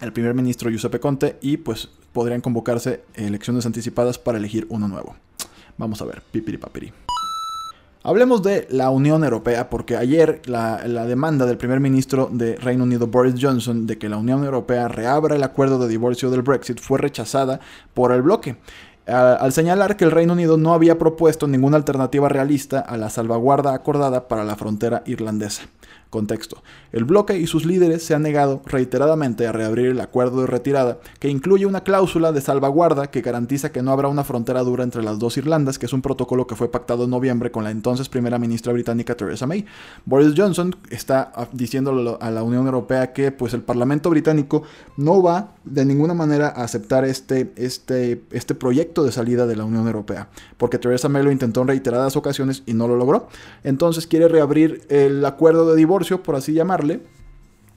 el 0.00 0.12
primer 0.12 0.34
ministro 0.34 0.70
Giuseppe 0.70 1.00
Conte 1.00 1.38
y 1.42 1.58
pues 1.58 1.88
podrían 2.12 2.40
convocarse 2.40 3.02
elecciones 3.14 3.66
anticipadas 3.66 4.18
para 4.18 4.38
elegir 4.38 4.66
uno 4.68 4.88
nuevo. 4.88 5.16
Vamos 5.78 6.00
a 6.02 6.04
ver, 6.04 6.22
pipiri 6.30 6.58
papiri. 6.58 6.92
Hablemos 8.04 8.42
de 8.42 8.66
la 8.70 8.90
Unión 8.90 9.22
Europea, 9.22 9.70
porque 9.70 9.96
ayer 9.96 10.42
la, 10.46 10.86
la, 10.88 11.06
demanda 11.06 11.46
del 11.46 11.56
primer 11.56 11.78
ministro 11.78 12.28
de 12.32 12.56
Reino 12.56 12.82
Unido, 12.82 13.06
Boris 13.06 13.36
Johnson, 13.40 13.86
de 13.86 13.96
que 13.96 14.08
la 14.08 14.16
Unión 14.16 14.44
Europea 14.44 14.88
reabra 14.88 15.36
el 15.36 15.42
acuerdo 15.44 15.78
de 15.78 15.86
divorcio 15.86 16.28
del 16.28 16.42
Brexit 16.42 16.80
fue 16.80 16.98
rechazada 16.98 17.60
por 17.94 18.10
el 18.10 18.22
bloque. 18.22 18.56
Al 19.06 19.52
señalar 19.52 19.96
que 19.96 20.04
el 20.04 20.12
Reino 20.12 20.32
Unido 20.32 20.56
no 20.56 20.74
había 20.74 20.98
propuesto 20.98 21.48
ninguna 21.48 21.76
alternativa 21.76 22.28
realista 22.28 22.80
a 22.80 22.96
la 22.96 23.10
salvaguarda 23.10 23.74
acordada 23.74 24.28
para 24.28 24.44
la 24.44 24.54
frontera 24.54 25.02
irlandesa. 25.06 25.62
Contexto. 26.12 26.62
El 26.92 27.04
bloque 27.04 27.38
y 27.38 27.46
sus 27.46 27.64
líderes 27.64 28.04
se 28.04 28.14
han 28.14 28.20
negado 28.20 28.60
reiteradamente 28.66 29.46
a 29.46 29.52
reabrir 29.52 29.86
el 29.86 30.00
acuerdo 30.00 30.42
de 30.42 30.46
retirada, 30.46 30.98
que 31.18 31.30
incluye 31.30 31.64
una 31.64 31.84
cláusula 31.84 32.32
de 32.32 32.42
salvaguarda 32.42 33.10
que 33.10 33.22
garantiza 33.22 33.72
que 33.72 33.82
no 33.82 33.92
habrá 33.92 34.08
una 34.08 34.22
frontera 34.22 34.60
dura 34.60 34.84
entre 34.84 35.02
las 35.02 35.18
dos 35.18 35.38
Irlandas, 35.38 35.78
que 35.78 35.86
es 35.86 35.92
un 35.94 36.02
protocolo 36.02 36.46
que 36.46 36.54
fue 36.54 36.70
pactado 36.70 37.04
en 37.04 37.10
noviembre 37.10 37.50
con 37.50 37.64
la 37.64 37.70
entonces 37.70 38.10
primera 38.10 38.38
ministra 38.38 38.74
británica 38.74 39.16
Theresa 39.16 39.46
May. 39.46 39.64
Boris 40.04 40.34
Johnson 40.36 40.76
está 40.90 41.32
diciendo 41.52 42.18
a 42.20 42.30
la 42.30 42.42
Unión 42.42 42.66
Europea 42.66 43.14
que 43.14 43.32
pues 43.32 43.54
el 43.54 43.62
Parlamento 43.62 44.10
británico 44.10 44.64
no 44.98 45.22
va 45.22 45.54
de 45.64 45.86
ninguna 45.86 46.12
manera 46.12 46.48
a 46.48 46.64
aceptar 46.64 47.06
este, 47.06 47.54
este, 47.56 48.22
este 48.32 48.54
proyecto 48.54 49.02
de 49.02 49.12
salida 49.12 49.46
de 49.46 49.56
la 49.56 49.64
Unión 49.64 49.86
Europea, 49.86 50.28
porque 50.58 50.78
Theresa 50.78 51.08
May 51.08 51.22
lo 51.22 51.32
intentó 51.32 51.62
en 51.62 51.68
reiteradas 51.68 52.16
ocasiones 52.16 52.64
y 52.66 52.74
no 52.74 52.86
lo 52.86 52.96
logró. 52.96 53.28
Entonces 53.64 54.06
quiere 54.06 54.28
reabrir 54.28 54.82
el 54.90 55.24
acuerdo 55.24 55.70
de 55.70 55.76
divorcio 55.76 56.01
por 56.22 56.36
así 56.36 56.52
llamarle, 56.52 57.02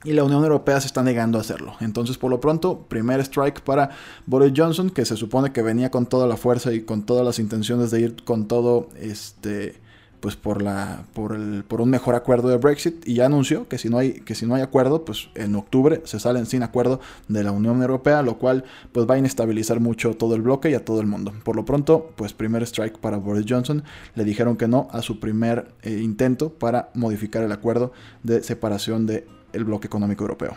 y 0.04 0.12
la 0.12 0.24
Unión 0.24 0.42
Europea 0.42 0.80
se 0.80 0.86
está 0.86 1.02
negando 1.02 1.38
a 1.38 1.40
hacerlo. 1.40 1.74
Entonces, 1.80 2.16
por 2.16 2.30
lo 2.30 2.40
pronto, 2.40 2.86
primer 2.88 3.20
strike 3.20 3.60
para 3.60 3.90
Boris 4.26 4.52
Johnson, 4.56 4.90
que 4.90 5.04
se 5.04 5.16
supone 5.16 5.52
que 5.52 5.62
venía 5.62 5.90
con 5.90 6.06
toda 6.06 6.26
la 6.26 6.36
fuerza 6.36 6.72
y 6.72 6.82
con 6.82 7.04
todas 7.04 7.24
las 7.24 7.38
intenciones 7.38 7.90
de 7.90 8.00
ir 8.00 8.24
con 8.24 8.46
todo 8.46 8.88
este 9.00 9.80
pues 10.20 10.36
por 10.36 10.62
la 10.62 11.04
por 11.14 11.34
el 11.34 11.64
por 11.64 11.80
un 11.80 11.90
mejor 11.90 12.14
acuerdo 12.14 12.48
de 12.48 12.56
Brexit 12.56 13.06
y 13.06 13.14
ya 13.14 13.26
anunció 13.26 13.68
que 13.68 13.78
si 13.78 13.88
no 13.88 13.98
hay 13.98 14.20
que 14.20 14.34
si 14.34 14.46
no 14.46 14.54
hay 14.54 14.62
acuerdo, 14.62 15.04
pues 15.04 15.28
en 15.34 15.54
octubre 15.54 16.02
se 16.04 16.20
salen 16.20 16.46
sin 16.46 16.62
acuerdo 16.62 17.00
de 17.28 17.42
la 17.42 17.52
Unión 17.52 17.80
Europea, 17.80 18.22
lo 18.22 18.38
cual 18.38 18.64
pues 18.92 19.06
va 19.08 19.14
a 19.14 19.18
inestabilizar 19.18 19.80
mucho 19.80 20.14
todo 20.16 20.34
el 20.34 20.42
bloque 20.42 20.70
y 20.70 20.74
a 20.74 20.84
todo 20.84 21.00
el 21.00 21.06
mundo. 21.06 21.32
Por 21.44 21.56
lo 21.56 21.64
pronto, 21.64 22.12
pues 22.16 22.32
primer 22.32 22.62
strike 22.62 22.98
para 22.98 23.18
Boris 23.18 23.46
Johnson, 23.48 23.84
le 24.14 24.24
dijeron 24.24 24.56
que 24.56 24.68
no 24.68 24.88
a 24.92 25.02
su 25.02 25.20
primer 25.20 25.72
eh, 25.82 26.00
intento 26.02 26.50
para 26.50 26.90
modificar 26.94 27.42
el 27.42 27.52
acuerdo 27.52 27.92
de 28.22 28.42
separación 28.42 29.06
del 29.06 29.24
el 29.52 29.64
bloque 29.64 29.86
económico 29.86 30.24
europeo. 30.24 30.56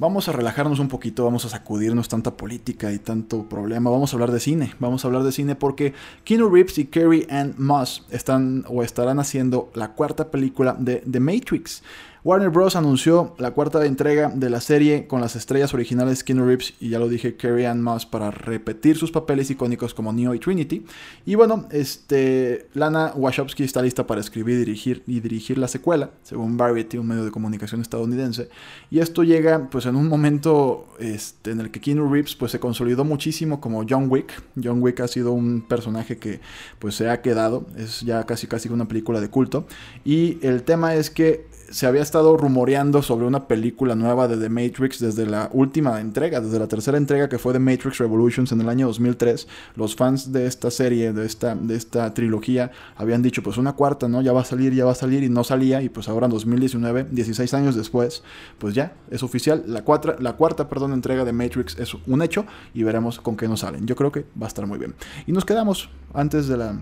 Vamos 0.00 0.30
a 0.30 0.32
relajarnos 0.32 0.78
un 0.78 0.88
poquito, 0.88 1.24
vamos 1.24 1.44
a 1.44 1.50
sacudirnos 1.50 2.08
tanta 2.08 2.34
política 2.34 2.90
y 2.90 2.98
tanto 2.98 3.46
problema. 3.46 3.90
Vamos 3.90 4.10
a 4.10 4.16
hablar 4.16 4.30
de 4.30 4.40
cine. 4.40 4.72
Vamos 4.78 5.04
a 5.04 5.08
hablar 5.08 5.24
de 5.24 5.30
cine 5.30 5.56
porque 5.56 5.92
Keanu 6.24 6.48
Reeves 6.48 6.78
y 6.78 6.86
Carrie 6.86 7.26
Ann 7.28 7.54
Moss 7.58 8.06
están 8.08 8.64
o 8.66 8.82
estarán 8.82 9.20
haciendo 9.20 9.70
la 9.74 9.92
cuarta 9.92 10.30
película 10.30 10.74
de 10.78 11.04
The 11.10 11.20
Matrix. 11.20 11.82
Warner 12.22 12.50
Bros. 12.50 12.76
anunció 12.76 13.34
la 13.38 13.52
cuarta 13.52 13.86
entrega 13.86 14.28
de 14.28 14.50
la 14.50 14.60
serie 14.60 15.06
con 15.06 15.22
las 15.22 15.36
estrellas 15.36 15.72
originales 15.72 16.22
Keanu 16.22 16.44
Reeves 16.44 16.74
y 16.78 16.90
ya 16.90 16.98
lo 16.98 17.08
dije, 17.08 17.36
Carrie 17.36 17.66
Ann 17.66 17.82
Moss 17.82 18.04
para 18.04 18.30
repetir 18.30 18.98
sus 18.98 19.10
papeles 19.10 19.50
icónicos 19.50 19.94
como 19.94 20.12
Neo 20.12 20.34
y 20.34 20.38
Trinity. 20.38 20.84
Y 21.24 21.34
bueno, 21.36 21.66
este, 21.70 22.68
Lana 22.74 23.12
Wachowski 23.16 23.64
está 23.64 23.80
lista 23.80 24.06
para 24.06 24.20
escribir 24.20 24.58
dirigir, 24.58 25.02
y 25.06 25.20
dirigir 25.20 25.56
la 25.56 25.66
secuela, 25.66 26.10
según 26.22 26.58
Variety, 26.58 26.98
un 26.98 27.06
medio 27.06 27.24
de 27.24 27.30
comunicación 27.30 27.80
estadounidense. 27.80 28.50
Y 28.90 28.98
esto 28.98 29.24
llega 29.24 29.70
pues 29.70 29.86
en 29.86 29.96
un 29.96 30.06
momento 30.06 30.88
este, 30.98 31.52
en 31.52 31.60
el 31.60 31.70
que 31.70 31.80
Keanu 31.80 32.12
Reeves 32.12 32.36
pues 32.36 32.52
se 32.52 32.60
consolidó 32.60 33.02
muchísimo 33.02 33.62
como 33.62 33.86
John 33.88 34.08
Wick. 34.10 34.42
John 34.62 34.82
Wick 34.82 35.00
ha 35.00 35.08
sido 35.08 35.32
un 35.32 35.62
personaje 35.62 36.18
que 36.18 36.40
pues 36.80 36.96
se 36.96 37.08
ha 37.08 37.22
quedado, 37.22 37.64
es 37.78 38.02
ya 38.02 38.24
casi 38.24 38.46
casi 38.46 38.68
una 38.68 38.86
película 38.86 39.22
de 39.22 39.30
culto. 39.30 39.66
Y 40.04 40.38
el 40.46 40.64
tema 40.64 40.94
es 40.94 41.08
que 41.08 41.46
se 41.70 41.86
había 41.86 42.02
estado 42.02 42.36
rumoreando 42.36 43.00
sobre 43.00 43.26
una 43.26 43.46
película 43.46 43.94
nueva 43.94 44.26
de 44.26 44.36
The 44.36 44.48
Matrix 44.48 44.98
desde 44.98 45.24
la 45.24 45.48
última 45.52 46.00
entrega, 46.00 46.40
desde 46.40 46.58
la 46.58 46.66
tercera 46.66 46.98
entrega 46.98 47.28
que 47.28 47.38
fue 47.38 47.52
The 47.52 47.60
Matrix 47.60 47.98
Revolutions 47.98 48.50
en 48.50 48.60
el 48.60 48.68
año 48.68 48.88
2003. 48.88 49.46
Los 49.76 49.94
fans 49.94 50.32
de 50.32 50.46
esta 50.46 50.70
serie, 50.72 51.12
de 51.12 51.24
esta, 51.24 51.54
de 51.54 51.76
esta 51.76 52.12
trilogía, 52.12 52.72
habían 52.96 53.22
dicho, 53.22 53.42
pues 53.42 53.56
una 53.56 53.74
cuarta, 53.74 54.08
¿no? 54.08 54.20
Ya 54.20 54.32
va 54.32 54.40
a 54.40 54.44
salir, 54.44 54.74
ya 54.74 54.84
va 54.84 54.92
a 54.92 54.96
salir, 54.96 55.22
y 55.22 55.28
no 55.28 55.44
salía, 55.44 55.80
y 55.80 55.88
pues 55.88 56.08
ahora 56.08 56.26
en 56.26 56.32
2019, 56.32 57.06
16 57.10 57.54
años 57.54 57.76
después, 57.76 58.24
pues 58.58 58.74
ya, 58.74 58.94
es 59.08 59.22
oficial. 59.22 59.62
La, 59.66 59.84
la 60.18 60.32
cuarta, 60.32 60.68
perdón, 60.68 60.92
entrega 60.92 61.24
de 61.24 61.32
Matrix 61.32 61.78
es 61.78 61.94
un 62.06 62.22
hecho, 62.22 62.46
y 62.74 62.82
veremos 62.82 63.20
con 63.20 63.36
qué 63.36 63.46
nos 63.46 63.60
salen. 63.60 63.86
Yo 63.86 63.94
creo 63.94 64.10
que 64.10 64.26
va 64.40 64.46
a 64.46 64.48
estar 64.48 64.66
muy 64.66 64.78
bien. 64.78 64.94
Y 65.26 65.32
nos 65.32 65.44
quedamos 65.44 65.88
antes 66.14 66.48
de 66.48 66.56
la 66.56 66.80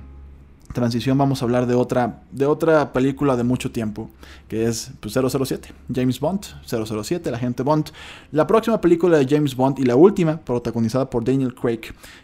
transición 0.72 1.16
vamos 1.18 1.42
a 1.42 1.44
hablar 1.44 1.66
de 1.66 1.74
otra, 1.74 2.22
de 2.30 2.46
otra 2.46 2.92
película 2.92 3.36
de 3.36 3.44
mucho 3.44 3.70
tiempo, 3.70 4.10
que 4.48 4.66
es 4.66 4.92
pues, 5.00 5.14
007, 5.14 5.72
James 5.92 6.20
Bond, 6.20 6.42
007, 6.66 7.30
la 7.30 7.38
gente 7.38 7.62
Bond. 7.62 7.90
La 8.32 8.46
próxima 8.46 8.80
película 8.80 9.18
de 9.18 9.26
James 9.26 9.56
Bond 9.56 9.78
y 9.78 9.84
la 9.84 9.96
última, 9.96 10.38
protagonizada 10.38 11.08
por 11.08 11.24
Daniel 11.24 11.54
Craig, 11.54 11.80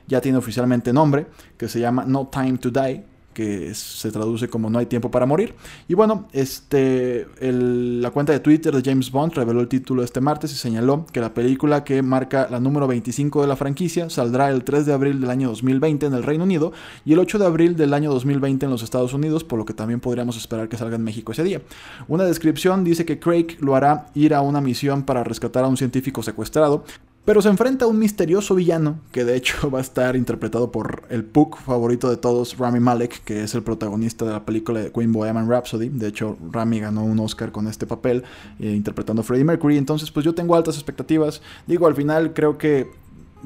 ya 0.06 0.20
tiene 0.20 0.38
oficialmente 0.38 0.92
nombre, 0.92 1.26
que 1.56 1.68
se 1.68 1.80
llama 1.80 2.04
No 2.06 2.28
Time 2.28 2.58
to 2.58 2.70
Die 2.70 3.13
que 3.34 3.74
se 3.74 4.10
traduce 4.10 4.48
como 4.48 4.70
No 4.70 4.78
hay 4.78 4.86
tiempo 4.86 5.10
para 5.10 5.26
morir. 5.26 5.54
Y 5.88 5.94
bueno, 5.94 6.26
este, 6.32 7.26
la 7.40 8.10
cuenta 8.10 8.32
de 8.32 8.40
Twitter 8.40 8.74
de 8.74 8.82
James 8.82 9.10
Bond 9.10 9.34
reveló 9.34 9.60
el 9.60 9.68
título 9.68 10.02
este 10.02 10.20
martes 10.20 10.52
y 10.52 10.56
señaló 10.56 11.04
que 11.12 11.20
la 11.20 11.34
película 11.34 11.84
que 11.84 12.00
marca 12.02 12.48
la 12.50 12.60
número 12.60 12.86
25 12.86 13.42
de 13.42 13.48
la 13.48 13.56
franquicia 13.56 14.08
saldrá 14.08 14.50
el 14.50 14.64
3 14.64 14.86
de 14.86 14.92
abril 14.92 15.20
del 15.20 15.30
año 15.30 15.48
2020 15.48 16.06
en 16.06 16.14
el 16.14 16.22
Reino 16.22 16.44
Unido 16.44 16.72
y 17.04 17.12
el 17.12 17.18
8 17.18 17.38
de 17.38 17.46
abril 17.46 17.76
del 17.76 17.92
año 17.92 18.10
2020 18.12 18.64
en 18.64 18.70
los 18.70 18.82
Estados 18.82 19.12
Unidos, 19.12 19.44
por 19.44 19.58
lo 19.58 19.64
que 19.64 19.74
también 19.74 20.00
podríamos 20.00 20.36
esperar 20.36 20.68
que 20.68 20.76
salga 20.76 20.96
en 20.96 21.04
México 21.04 21.32
ese 21.32 21.42
día. 21.42 21.60
Una 22.08 22.24
descripción 22.24 22.84
dice 22.84 23.04
que 23.04 23.18
Craig 23.18 23.56
lo 23.60 23.74
hará 23.74 24.06
ir 24.14 24.34
a 24.34 24.40
una 24.40 24.60
misión 24.60 25.02
para 25.02 25.24
rescatar 25.24 25.64
a 25.64 25.68
un 25.68 25.76
científico 25.76 26.22
secuestrado, 26.22 26.84
pero 27.24 27.40
se 27.40 27.48
enfrenta 27.48 27.86
a 27.86 27.88
un 27.88 27.98
misterioso 27.98 28.54
villano, 28.54 29.00
que 29.10 29.24
de 29.24 29.36
hecho 29.36 29.70
va 29.74 29.78
a 29.78 29.82
estar 29.82 30.16
interpretado 30.16 30.70
por 30.70 31.04
el 31.08 31.24
Puck 31.24 31.58
favorito 31.58 32.10
de 32.10 32.16
todos, 32.16 32.58
Rami 32.58 32.80
Malek, 32.80 33.24
que 33.24 33.42
es 33.42 33.54
el 33.54 33.62
protagonista 33.62 34.24
de 34.24 34.32
la 34.32 34.44
película 34.44 34.80
de 34.80 34.92
Queen 34.92 35.12
Bohemian 35.12 35.48
Rhapsody. 35.48 35.88
De 35.88 36.08
hecho, 36.08 36.36
Rami 36.50 36.80
ganó 36.80 37.04
un 37.04 37.18
Oscar 37.20 37.52
con 37.52 37.66
este 37.66 37.86
papel, 37.86 38.24
eh, 38.58 38.70
interpretando 38.70 39.22
a 39.22 39.24
Freddie 39.24 39.44
Mercury. 39.44 39.78
Entonces, 39.78 40.10
pues 40.10 40.24
yo 40.24 40.34
tengo 40.34 40.54
altas 40.54 40.76
expectativas. 40.76 41.40
Digo, 41.66 41.86
al 41.86 41.94
final 41.94 42.34
creo 42.34 42.58
que 42.58 42.90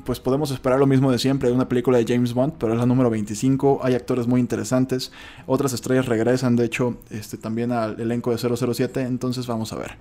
pues 0.04 0.20
podemos 0.20 0.50
esperar 0.50 0.78
lo 0.78 0.86
mismo 0.86 1.10
de 1.10 1.18
siempre 1.18 1.48
de 1.48 1.54
una 1.54 1.68
película 1.68 1.98
de 1.98 2.04
James 2.06 2.34
Bond, 2.34 2.54
pero 2.58 2.72
es 2.72 2.78
la 2.78 2.86
número 2.86 3.10
25, 3.10 3.80
hay 3.82 3.94
actores 3.94 4.26
muy 4.26 4.40
interesantes, 4.40 5.12
otras 5.46 5.72
estrellas 5.72 6.06
regresan, 6.06 6.56
de 6.56 6.64
hecho, 6.64 6.96
este, 7.10 7.36
también 7.36 7.72
al 7.72 8.00
elenco 8.00 8.30
de 8.30 8.38
007, 8.38 9.02
entonces 9.02 9.46
vamos 9.46 9.72
a 9.72 9.76
ver. 9.76 9.96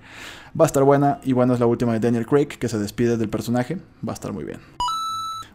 Va 0.58 0.64
a 0.64 0.66
estar 0.66 0.82
buena 0.82 1.20
y 1.24 1.32
bueno, 1.32 1.54
es 1.54 1.60
la 1.60 1.66
última 1.66 1.92
de 1.92 2.00
Daniel 2.00 2.26
Craig, 2.26 2.48
que 2.48 2.68
se 2.68 2.78
despide 2.78 3.16
del 3.16 3.28
personaje, 3.28 3.78
va 4.06 4.12
a 4.12 4.14
estar 4.14 4.32
muy 4.32 4.44
bien. 4.44 4.60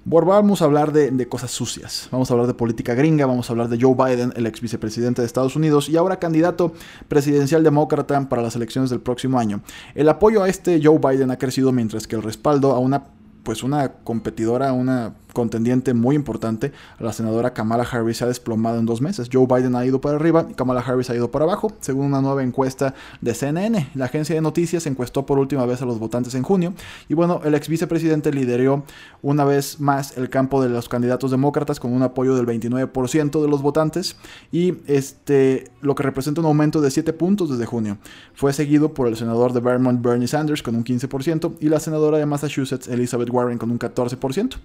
vamos 0.05 0.61
a 0.61 0.65
hablar 0.65 0.91
de, 0.91 1.11
de, 1.11 1.27
cosas 1.27 1.51
sucias. 1.51 2.09
Vamos 2.11 2.29
a 2.29 2.33
hablar 2.33 2.47
de 2.47 2.53
política 2.53 2.93
gringa, 2.93 3.25
vamos 3.25 3.49
a 3.49 3.53
hablar 3.53 3.69
de 3.69 3.79
Joe 3.81 3.95
Biden, 3.95 4.33
el 4.35 4.45
ex 4.45 4.61
vicepresidente 4.61 5.21
de 5.21 5.25
Estados 5.25 5.55
Unidos 5.55 5.89
y 5.89 5.97
ahora 5.97 6.19
candidato 6.19 6.73
presidencial 7.07 7.63
demócrata 7.63 8.29
para 8.29 8.41
las 8.41 8.55
elecciones 8.55 8.89
del 8.89 9.01
próximo 9.01 9.39
año. 9.39 9.61
El 9.95 10.09
apoyo 10.09 10.43
a 10.43 10.49
este 10.49 10.81
Joe 10.83 10.99
Biden 10.99 11.31
ha 11.31 11.37
crecido 11.37 11.71
mientras 11.71 12.07
que 12.07 12.15
el 12.15 12.23
respaldo 12.23 12.71
a 12.71 12.79
una 12.79 13.03
pues 13.43 13.63
una 13.63 13.93
competidora, 14.03 14.73
una 14.73 15.15
contendiente 15.33 15.93
muy 15.93 16.15
importante, 16.15 16.71
la 16.99 17.11
senadora 17.11 17.53
Kamala 17.53 17.83
Harris 17.83 18.17
se 18.17 18.23
ha 18.23 18.27
desplomado 18.27 18.79
en 18.79 18.85
dos 18.85 19.01
meses. 19.01 19.29
Joe 19.31 19.47
Biden 19.47 19.75
ha 19.75 19.85
ido 19.85 19.99
para 19.99 20.15
arriba 20.15 20.47
y 20.49 20.53
Kamala 20.53 20.81
Harris 20.81 21.09
ha 21.09 21.15
ido 21.15 21.31
para 21.31 21.45
abajo, 21.45 21.73
según 21.81 22.05
una 22.05 22.21
nueva 22.21 22.43
encuesta 22.43 22.93
de 23.21 23.33
CNN. 23.33 23.89
La 23.95 24.05
agencia 24.05 24.35
de 24.35 24.41
noticias 24.41 24.85
encuestó 24.85 25.25
por 25.25 25.39
última 25.39 25.65
vez 25.65 25.81
a 25.81 25.85
los 25.85 25.99
votantes 25.99 26.35
en 26.35 26.43
junio 26.43 26.73
y 27.09 27.13
bueno, 27.13 27.41
el 27.43 27.55
ex 27.55 27.67
vicepresidente 27.67 28.31
lideró 28.31 28.83
una 29.21 29.43
vez 29.43 29.79
más 29.79 30.17
el 30.17 30.29
campo 30.29 30.61
de 30.61 30.69
los 30.69 30.87
candidatos 30.87 31.31
demócratas 31.31 31.79
con 31.79 31.91
un 31.93 32.03
apoyo 32.03 32.35
del 32.35 32.45
29% 32.45 33.41
de 33.41 33.47
los 33.47 33.61
votantes 33.61 34.15
y 34.51 34.75
este 34.87 35.71
lo 35.81 35.95
que 35.95 36.03
representa 36.03 36.41
un 36.41 36.47
aumento 36.47 36.81
de 36.81 36.91
7 36.91 37.11
puntos 37.13 37.49
desde 37.49 37.65
junio. 37.65 37.97
Fue 38.33 38.53
seguido 38.53 38.93
por 38.93 39.07
el 39.07 39.17
senador 39.17 39.53
de 39.53 39.59
Vermont 39.59 40.01
Bernie 40.01 40.27
Sanders 40.27 40.63
con 40.63 40.75
un 40.75 40.83
15% 40.83 41.53
y 41.59 41.69
la 41.69 41.79
senadora 41.79 42.17
de 42.17 42.25
Massachusetts 42.25 42.87
Elizabeth 42.87 43.29
Warren 43.29 43.57
con 43.57 43.71
un 43.71 43.79
14%. 43.79 44.55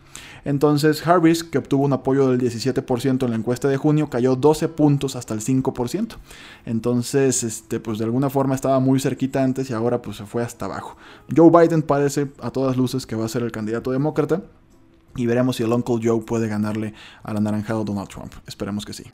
Entonces 0.59 1.07
Harris, 1.07 1.45
que 1.45 1.59
obtuvo 1.59 1.85
un 1.85 1.93
apoyo 1.93 2.31
del 2.31 2.41
17% 2.41 3.23
en 3.23 3.31
la 3.31 3.37
encuesta 3.37 3.69
de 3.69 3.77
junio, 3.77 4.11
cayó 4.11 4.35
12 4.35 4.67
puntos 4.67 5.15
hasta 5.15 5.33
el 5.33 5.41
5%. 5.41 6.17
Entonces, 6.67 7.45
este, 7.45 7.79
pues 7.79 7.99
de 7.99 8.07
alguna 8.07 8.29
forma 8.29 8.57
estaba 8.57 8.81
muy 8.81 8.99
cerquita 8.99 9.45
antes 9.45 9.71
y 9.71 9.73
ahora 9.73 10.03
pues 10.03 10.17
se 10.17 10.27
fue 10.27 10.43
hasta 10.43 10.65
abajo. 10.65 10.97
Joe 11.33 11.49
Biden 11.49 11.83
parece 11.83 12.33
a 12.41 12.51
todas 12.51 12.77
luces 12.77 13.07
que 13.07 13.15
va 13.15 13.25
a 13.25 13.29
ser 13.29 13.45
el 13.45 13.53
candidato 13.53 13.93
demócrata. 13.93 14.43
Y 15.15 15.27
veremos 15.27 15.55
si 15.55 15.63
el 15.63 15.73
Uncle 15.73 16.01
Joe 16.03 16.23
puede 16.23 16.49
ganarle 16.49 16.93
al 17.23 17.37
anaranjado 17.37 17.85
Donald 17.85 18.09
Trump. 18.09 18.33
Esperemos 18.49 18.85
que 18.85 18.95
sí. 18.95 19.05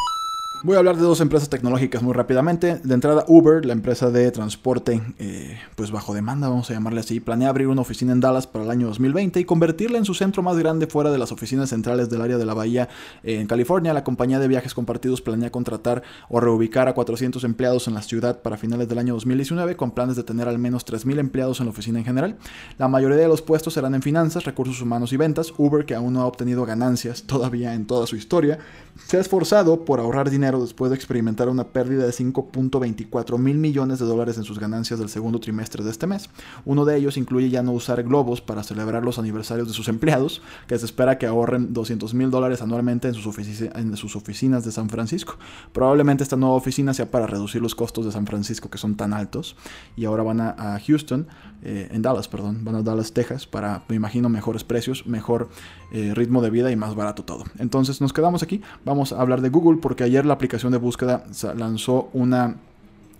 Voy 0.65 0.77
a 0.77 0.79
hablar 0.79 0.97
de 0.97 1.03
dos 1.03 1.21
empresas 1.21 1.51
tecnológicas 1.51 2.03
muy 2.03 2.15
rápidamente. 2.15 2.81
De 2.83 2.95
entrada, 2.95 3.27
Uber, 3.29 3.67
la 3.67 3.75
empresa 3.75 4.11
de 4.11 4.31
transporte, 4.31 5.03
eh, 5.19 5.59
pues 5.77 5.91
bajo 5.91 6.15
demanda, 6.15 6.49
vamos 6.49 6.71
a 6.71 6.73
llamarle 6.73 7.01
así, 7.01 7.21
planea 7.21 7.51
abrir 7.51 7.69
una 7.69 7.83
oficina 7.83 8.13
en 8.13 8.21
Dallas 8.21 8.47
para 8.47 8.65
el 8.65 8.71
año 8.71 8.87
2020 8.87 9.41
y 9.41 9.45
convertirla 9.45 9.99
en 9.99 10.07
su 10.07 10.15
centro 10.15 10.43
más 10.43 10.57
grande 10.57 10.87
fuera 10.87 11.11
de 11.11 11.19
las 11.19 11.33
oficinas 11.33 11.69
centrales 11.69 12.09
del 12.09 12.23
área 12.23 12.39
de 12.39 12.47
la 12.47 12.55
Bahía 12.55 12.89
eh, 13.23 13.41
en 13.41 13.47
California. 13.47 13.93
La 13.93 14.05
compañía 14.05 14.39
de 14.39 14.49
viajes 14.49 14.73
compartidos 14.73 15.21
planea 15.21 15.51
contratar 15.51 16.03
o 16.31 16.41
reubicar 16.41 16.89
a 16.89 16.95
400 16.95 17.45
empleados 17.45 17.87
en 17.87 17.93
la 17.93 18.01
ciudad 18.01 18.41
para 18.41 18.57
finales 18.57 18.89
del 18.89 18.97
año 18.97 19.13
2019, 19.13 19.77
con 19.77 19.91
planes 19.91 20.17
de 20.17 20.23
tener 20.23 20.49
al 20.49 20.59
menos 20.59 20.87
3.000 20.87 21.19
empleados 21.19 21.61
en 21.61 21.67
la 21.67 21.73
oficina 21.73 21.99
en 21.99 22.07
general. 22.07 22.39
La 22.79 22.89
mayoría 22.89 23.19
de 23.19 23.29
los 23.29 23.43
puestos 23.43 23.75
serán 23.75 23.95
en 23.95 24.01
finanzas, 24.01 24.45
recursos 24.45 24.81
humanos 24.81 25.13
y 25.13 25.19
ventas. 25.19 25.53
Uber, 25.59 25.85
que 25.85 25.95
aún 25.95 26.15
no 26.15 26.23
ha 26.23 26.27
obtenido 26.27 26.65
ganancias 26.65 27.25
todavía 27.25 27.75
en 27.75 27.87
toda 27.87 28.07
su 28.07 28.17
historia, 28.17 28.61
se 29.07 29.19
ha 29.19 29.21
esforzado 29.21 29.85
por 29.85 30.01
ahorrar 30.01 30.31
dinero 30.31 30.54
después 30.61 30.91
de 30.91 30.97
experimentar 30.97 31.49
una 31.49 31.65
pérdida 31.65 32.05
de 32.05 32.13
5.24 32.13 33.39
mil 33.39 33.59
millones 33.59 33.99
de 33.99 34.07
dólares 34.07 34.37
en 34.39 34.45
sus 34.45 34.59
ganancias 34.59 34.99
del 34.99 35.09
segundo 35.09 35.41
trimestre 35.41 35.85
de 35.85 35.91
este 35.91 36.07
mes. 36.07 36.29
Uno 36.65 36.85
de 36.85 36.97
ellos 36.97 37.17
incluye 37.17 37.51
ya 37.51 37.63
no 37.63 37.73
usar 37.73 38.03
globos 38.03 38.41
para 38.41 38.63
celebrar 38.63 39.05
los 39.05 39.19
aniversarios 39.19 39.69
de 39.69 39.75
sus 39.75 39.89
empleados, 39.89 40.43
que 40.67 40.79
se 40.79 40.85
espera 40.85 41.19
que 41.19 41.27
ahorren 41.27 41.73
200 41.73 42.15
mil 42.15 42.31
dólares 42.31 42.63
anualmente 42.63 43.09
en 43.09 43.15
sus, 43.15 43.37
en 43.39 43.97
sus, 43.97 44.17
oficinas 44.17 44.65
de 44.65 44.73
San 44.73 44.89
Francisco. 44.89 45.37
Probablemente 45.73 46.23
esta 46.23 46.37
nueva 46.37 46.55
oficina 46.55 46.95
sea 46.95 47.11
para 47.11 47.27
reducir 47.27 47.61
los 47.63 47.75
costos 47.75 48.07
de 48.07 48.13
San 48.13 48.27
Francisco 48.27 48.71
que 48.71 48.79
son 48.79 48.97
tan 48.97 49.13
altos 49.13 49.57
y 49.97 50.05
ahora 50.05 50.23
van 50.23 50.41
a, 50.41 50.81
Houston, 50.87 51.27
eh, 51.63 51.89
en 51.91 52.03
Dallas, 52.03 52.29
perdón, 52.29 52.65
van 52.65 52.77
a 52.77 52.83
Dallas, 52.83 53.13
Texas 53.13 53.47
para, 53.47 53.83
me 53.89 53.97
imagino, 53.97 54.29
mejores 54.29 54.65
precios, 54.65 55.07
mejor 55.07 55.49
eh, 55.93 56.13
ritmo 56.15 56.43
de 56.43 56.51
vida 56.51 56.71
y 56.71 56.77
más 56.77 56.95
barato 56.95 57.25
todo. 57.25 57.45
Entonces 57.59 58.01
nos 58.01 58.13
quedamos 58.13 58.43
aquí, 58.43 58.61
vamos 58.85 59.13
a 59.13 59.21
hablar 59.21 59.41
de 59.41 59.49
Google 59.49 59.79
porque 59.81 60.05
ayer 60.05 60.27
la 60.27 60.34
aplicación 60.35 60.73
de 60.73 60.79
búsqueda 60.79 61.25
lanzó 61.57 62.09
una 62.13 62.57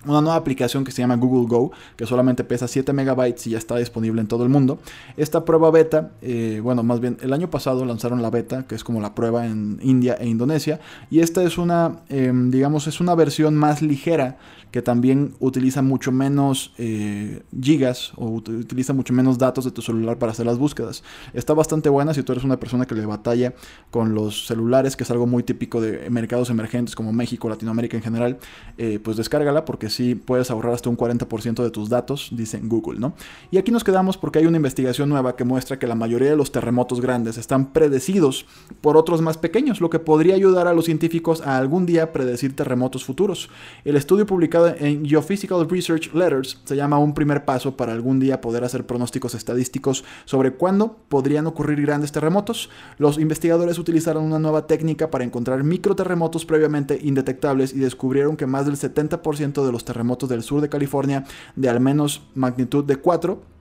una 0.07 0.21
nueva 0.21 0.37
aplicación 0.37 0.85
que 0.85 0.93
se 0.93 1.03
llama 1.03 1.17
Google 1.17 1.49
Go, 1.49 1.73
que 1.97 2.07
solamente 2.07 2.45
pesa 2.45 2.69
7 2.69 2.93
megabytes 2.93 3.47
y 3.47 3.51
ya 3.51 3.59
está 3.59 3.77
disponible 3.77 4.21
en 4.21 4.27
todo 4.27 4.43
el 4.43 4.49
mundo. 4.49 4.79
Esta 5.17 5.45
prueba 5.45 5.71
beta, 5.71 6.11
eh, 6.23 6.61
bueno, 6.63 6.83
más 6.83 7.01
bien 7.01 7.17
el 7.23 7.33
año 7.33 7.51
pasado 7.51 7.85
lanzaron 7.85 8.23
la 8.23 8.31
beta, 8.31 8.67
que 8.67 8.75
es 8.75 8.85
como 8.85 9.01
la 9.01 9.15
prueba 9.15 9.47
en 9.47 9.79
India 9.83 10.17
e 10.21 10.27
Indonesia, 10.27 10.81
y 11.11 11.21
esta 11.21 11.43
es 11.43 11.59
una, 11.59 12.01
em, 12.09 12.51
digamos, 12.51 12.87
es 12.87 13.01
una 13.01 13.15
versión 13.15 13.55
más 13.55 13.83
ligera 13.83 14.37
que 14.75 14.83
también 14.83 15.35
utiliza 15.39 15.83
mucho 15.83 16.11
menos 16.11 16.73
eh, 16.79 17.45
gigas 17.63 18.13
o 18.17 18.27
utiliza 18.27 18.93
mucho 18.93 19.15
menos 19.15 19.39
datos 19.39 19.65
de 19.65 19.71
tu 19.71 19.83
celular 19.83 20.19
para 20.19 20.33
hacer 20.33 20.47
las 20.47 20.59
búsquedas. 20.59 21.05
Está 21.33 21.55
bastante 21.55 21.89
buena 21.89 22.13
si 22.13 22.25
tú 22.25 22.33
eres 22.33 22.43
una 22.43 22.59
persona 22.59 22.85
que 22.85 22.97
le 22.97 23.07
batalla 23.07 23.55
con 23.93 24.17
los 24.17 24.49
celulares, 24.49 24.97
que 24.97 25.05
es 25.05 25.11
algo 25.13 25.29
muy 25.29 25.45
típico 25.45 25.81
de 25.81 26.11
mercados 26.11 26.51
emergentes 26.51 26.97
como 26.97 27.13
México, 27.13 27.49
Latinoamérica 27.49 27.97
en 27.97 28.03
general, 28.03 28.39
eh, 28.77 28.99
pues 28.99 29.17
descárgala 29.17 29.65
porque 29.65 29.91
sí 29.91 30.17
puedes 30.17 30.51
ahorrar 30.51 30.75
hasta 30.75 30.91
un 30.91 30.97
40% 30.97 31.63
de 31.63 31.71
tus 31.71 31.89
datos, 31.89 32.31
dice 32.33 32.59
Google, 32.61 32.99
¿no? 32.99 33.15
Y 33.53 33.59
aquí 33.59 33.71
nos 33.71 33.85
quedamos 33.85 34.17
porque 34.17 34.41
hay 34.41 34.47
una 34.47 34.57
investigación 34.57 35.09
nueva 35.09 35.37
que 35.37 35.45
muestra 35.45 35.79
que 35.79 35.87
la 35.87 35.95
mayoría 35.95 36.31
de 36.31 36.37
los 36.37 36.51
terremotos 36.51 37.01
grandes 37.01 37.39
están 37.39 37.73
predecidos 37.73 38.45
por 38.81 38.97
otros 38.97 39.23
más 39.23 39.39
pequeños, 39.39 39.81
lo 39.81 39.89
que 39.89 40.01
podría 40.01 40.35
ayudar 40.35 40.67
a 40.67 40.75
los 40.75 40.87
científicos 40.87 41.43
a 41.43 41.59
algún 41.59 41.87
día 41.87 42.13
predecir 42.13 42.57
terremotos 42.57 43.05
futuros. 43.05 43.51
El 43.85 43.95
estudio 43.95 44.27
publicado 44.27 44.64
en 44.67 45.05
Geophysical 45.05 45.69
Research 45.69 46.13
Letters 46.15 46.61
se 46.65 46.77
llama 46.77 46.99
un 46.99 47.15
primer 47.15 47.45
paso 47.45 47.77
para 47.77 47.93
algún 47.93 48.21
día 48.21 48.41
poder 48.41 48.65
hacer 48.65 48.87
pronósticos 48.87 49.35
estadísticos 49.35 50.05
sobre 50.25 50.53
cuándo 50.53 50.97
podrían 51.09 51.47
ocurrir 51.47 51.81
grandes 51.83 52.13
terremotos. 52.13 52.71
Los 52.99 53.19
investigadores 53.19 53.79
utilizaron 53.79 54.25
una 54.25 54.39
nueva 54.39 54.67
técnica 54.67 55.11
para 55.11 55.25
encontrar 55.25 55.65
microterremotos 55.65 56.45
previamente 56.45 56.99
indetectables 57.03 57.73
y 57.73 57.79
descubrieron 57.79 58.37
que 58.37 58.47
más 58.47 58.67
del 58.67 58.77
70% 58.77 59.65
de 59.65 59.73
los 59.73 59.85
terremotos 59.85 60.29
del 60.29 60.43
sur 60.43 60.61
de 60.61 60.69
California 60.69 61.25
de 61.57 61.69
al 61.69 61.81
menos 61.81 62.23
magnitud 62.35 62.85
de 62.85 62.97
4 62.97 63.55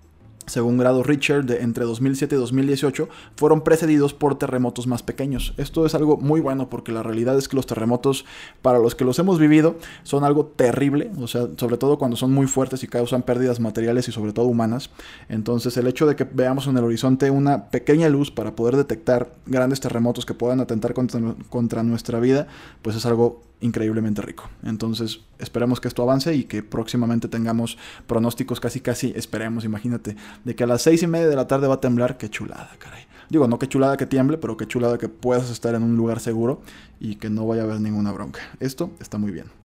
según 0.46 0.78
grado 0.78 1.04
Richard, 1.04 1.46
de 1.46 1.62
entre 1.62 1.86
2007 1.86 2.36
y 2.36 2.38
2018, 2.38 3.10
fueron 3.36 3.62
precedidos 3.62 4.14
por 4.14 4.38
terremotos 4.38 4.88
más 4.88 5.04
pequeños. 5.04 5.54
Esto 5.58 5.86
es 5.86 5.96
algo 5.96 6.18
muy 6.18 6.42
bueno 6.42 6.70
porque 6.70 6.92
la 6.92 7.04
realidad 7.04 7.38
es 7.38 7.48
que 7.48 7.56
los 7.56 7.66
terremotos, 7.66 8.26
para 8.62 8.80
los 8.80 8.96
que 8.96 9.06
los 9.06 9.20
hemos 9.20 9.40
vivido, 9.40 9.76
son 10.04 10.24
algo 10.24 10.46
terrible, 10.46 11.12
o 11.20 11.28
sea, 11.28 11.48
sobre 11.58 11.78
todo 11.78 11.98
cuando 11.98 12.18
son 12.18 12.32
muy 12.32 12.48
fuertes 12.48 12.84
y 12.84 12.88
causan 12.88 13.24
pérdidas 13.24 13.60
materiales 13.60 14.08
y 14.08 14.12
sobre 14.12 14.34
todo 14.34 14.46
humanas. 14.46 14.90
Entonces, 15.30 15.78
el 15.78 15.88
hecho 15.88 16.06
de 16.06 16.16
que 16.16 16.26
veamos 16.26 16.68
en 16.68 16.78
el 16.78 16.84
horizonte 16.84 17.30
una 17.32 17.70
pequeña 17.70 18.10
luz 18.10 18.32
para 18.32 18.56
poder 18.56 18.76
detectar 18.76 19.32
grandes 19.46 19.80
terremotos 19.80 20.26
que 20.26 20.34
puedan 20.34 20.60
atentar 20.60 20.94
contra, 20.94 21.22
contra 21.50 21.84
nuestra 21.84 22.20
vida, 22.20 22.48
pues 22.82 22.96
es 22.96 23.06
algo 23.06 23.42
increíblemente 23.64 24.22
rico. 24.22 24.50
Entonces, 24.64 25.22
esperemos 25.40 25.80
que 25.80 25.88
esto 25.88 26.04
avance 26.04 26.36
y 26.36 26.44
que 26.44 26.62
próximamente 26.62 27.28
tengamos 27.28 27.78
pronósticos 28.08 28.60
casi, 28.60 28.82
casi, 28.82 29.14
esperemos, 29.16 29.66
imagínate, 29.66 30.16
de 30.44 30.56
que 30.56 30.64
a 30.64 30.68
las 30.68 30.82
seis 30.82 31.02
y 31.04 31.08
media 31.08 31.28
de 31.28 31.36
la 31.36 31.48
tarde 31.48 31.68
va 31.68 31.76
a 31.76 31.82
temblar. 31.82 32.18
Qué 32.18 32.30
chulada, 32.30 32.72
caray. 32.78 33.06
Digo, 33.30 33.48
no 33.48 33.58
que 33.58 33.68
chulada 33.68 33.98
que 33.98 34.06
tiemble, 34.06 34.38
pero 34.38 34.58
que 34.58 34.68
chulada 34.68 34.98
que 34.98 35.10
puedas 35.10 35.50
estar 35.50 35.74
en 35.76 35.84
un 35.84 35.96
lugar 35.96 36.20
seguro 36.20 36.62
y 37.00 37.16
que 37.16 37.30
no 37.30 37.48
vaya 37.48 37.64
a 37.64 37.66
haber 37.66 37.80
ninguna 37.80 38.12
bronca. 38.12 38.42
Esto 38.60 38.92
está 39.00 39.18
muy 39.18 39.32
bien. 39.32 39.63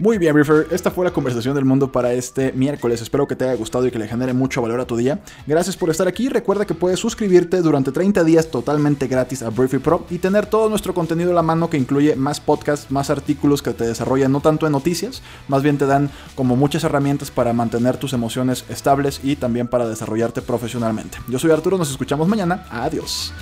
Muy 0.00 0.16
bien, 0.16 0.32
Reefer. 0.34 0.68
Esta 0.70 0.92
fue 0.92 1.04
la 1.04 1.10
conversación 1.12 1.56
del 1.56 1.64
mundo 1.64 1.90
para 1.90 2.12
este 2.12 2.52
miércoles. 2.52 3.02
Espero 3.02 3.26
que 3.26 3.34
te 3.34 3.44
haya 3.44 3.54
gustado 3.54 3.84
y 3.84 3.90
que 3.90 3.98
le 3.98 4.06
genere 4.06 4.32
mucho 4.32 4.62
valor 4.62 4.80
a 4.80 4.86
tu 4.86 4.96
día. 4.96 5.20
Gracias 5.46 5.76
por 5.76 5.90
estar 5.90 6.06
aquí. 6.06 6.28
Recuerda 6.28 6.66
que 6.66 6.74
puedes 6.74 7.00
suscribirte 7.00 7.60
durante 7.62 7.90
30 7.90 8.22
días 8.22 8.48
totalmente 8.48 9.08
gratis 9.08 9.42
a 9.42 9.50
Briefy 9.50 9.78
Pro 9.78 10.06
y 10.08 10.18
tener 10.18 10.46
todo 10.46 10.68
nuestro 10.68 10.94
contenido 10.94 11.32
a 11.32 11.34
la 11.34 11.42
mano 11.42 11.68
que 11.68 11.78
incluye 11.78 12.14
más 12.14 12.38
podcasts, 12.38 12.92
más 12.92 13.10
artículos 13.10 13.60
que 13.60 13.72
te 13.72 13.86
desarrollan 13.88 14.30
no 14.30 14.40
tanto 14.40 14.66
en 14.66 14.72
noticias, 14.72 15.20
más 15.48 15.62
bien 15.62 15.78
te 15.78 15.86
dan 15.86 16.10
como 16.36 16.54
muchas 16.54 16.84
herramientas 16.84 17.32
para 17.32 17.52
mantener 17.52 17.96
tus 17.96 18.12
emociones 18.12 18.64
estables 18.68 19.20
y 19.24 19.34
también 19.34 19.66
para 19.66 19.88
desarrollarte 19.88 20.42
profesionalmente. 20.42 21.18
Yo 21.28 21.40
soy 21.40 21.50
Arturo, 21.50 21.76
nos 21.76 21.90
escuchamos 21.90 22.28
mañana. 22.28 22.66
Adiós. 22.70 23.32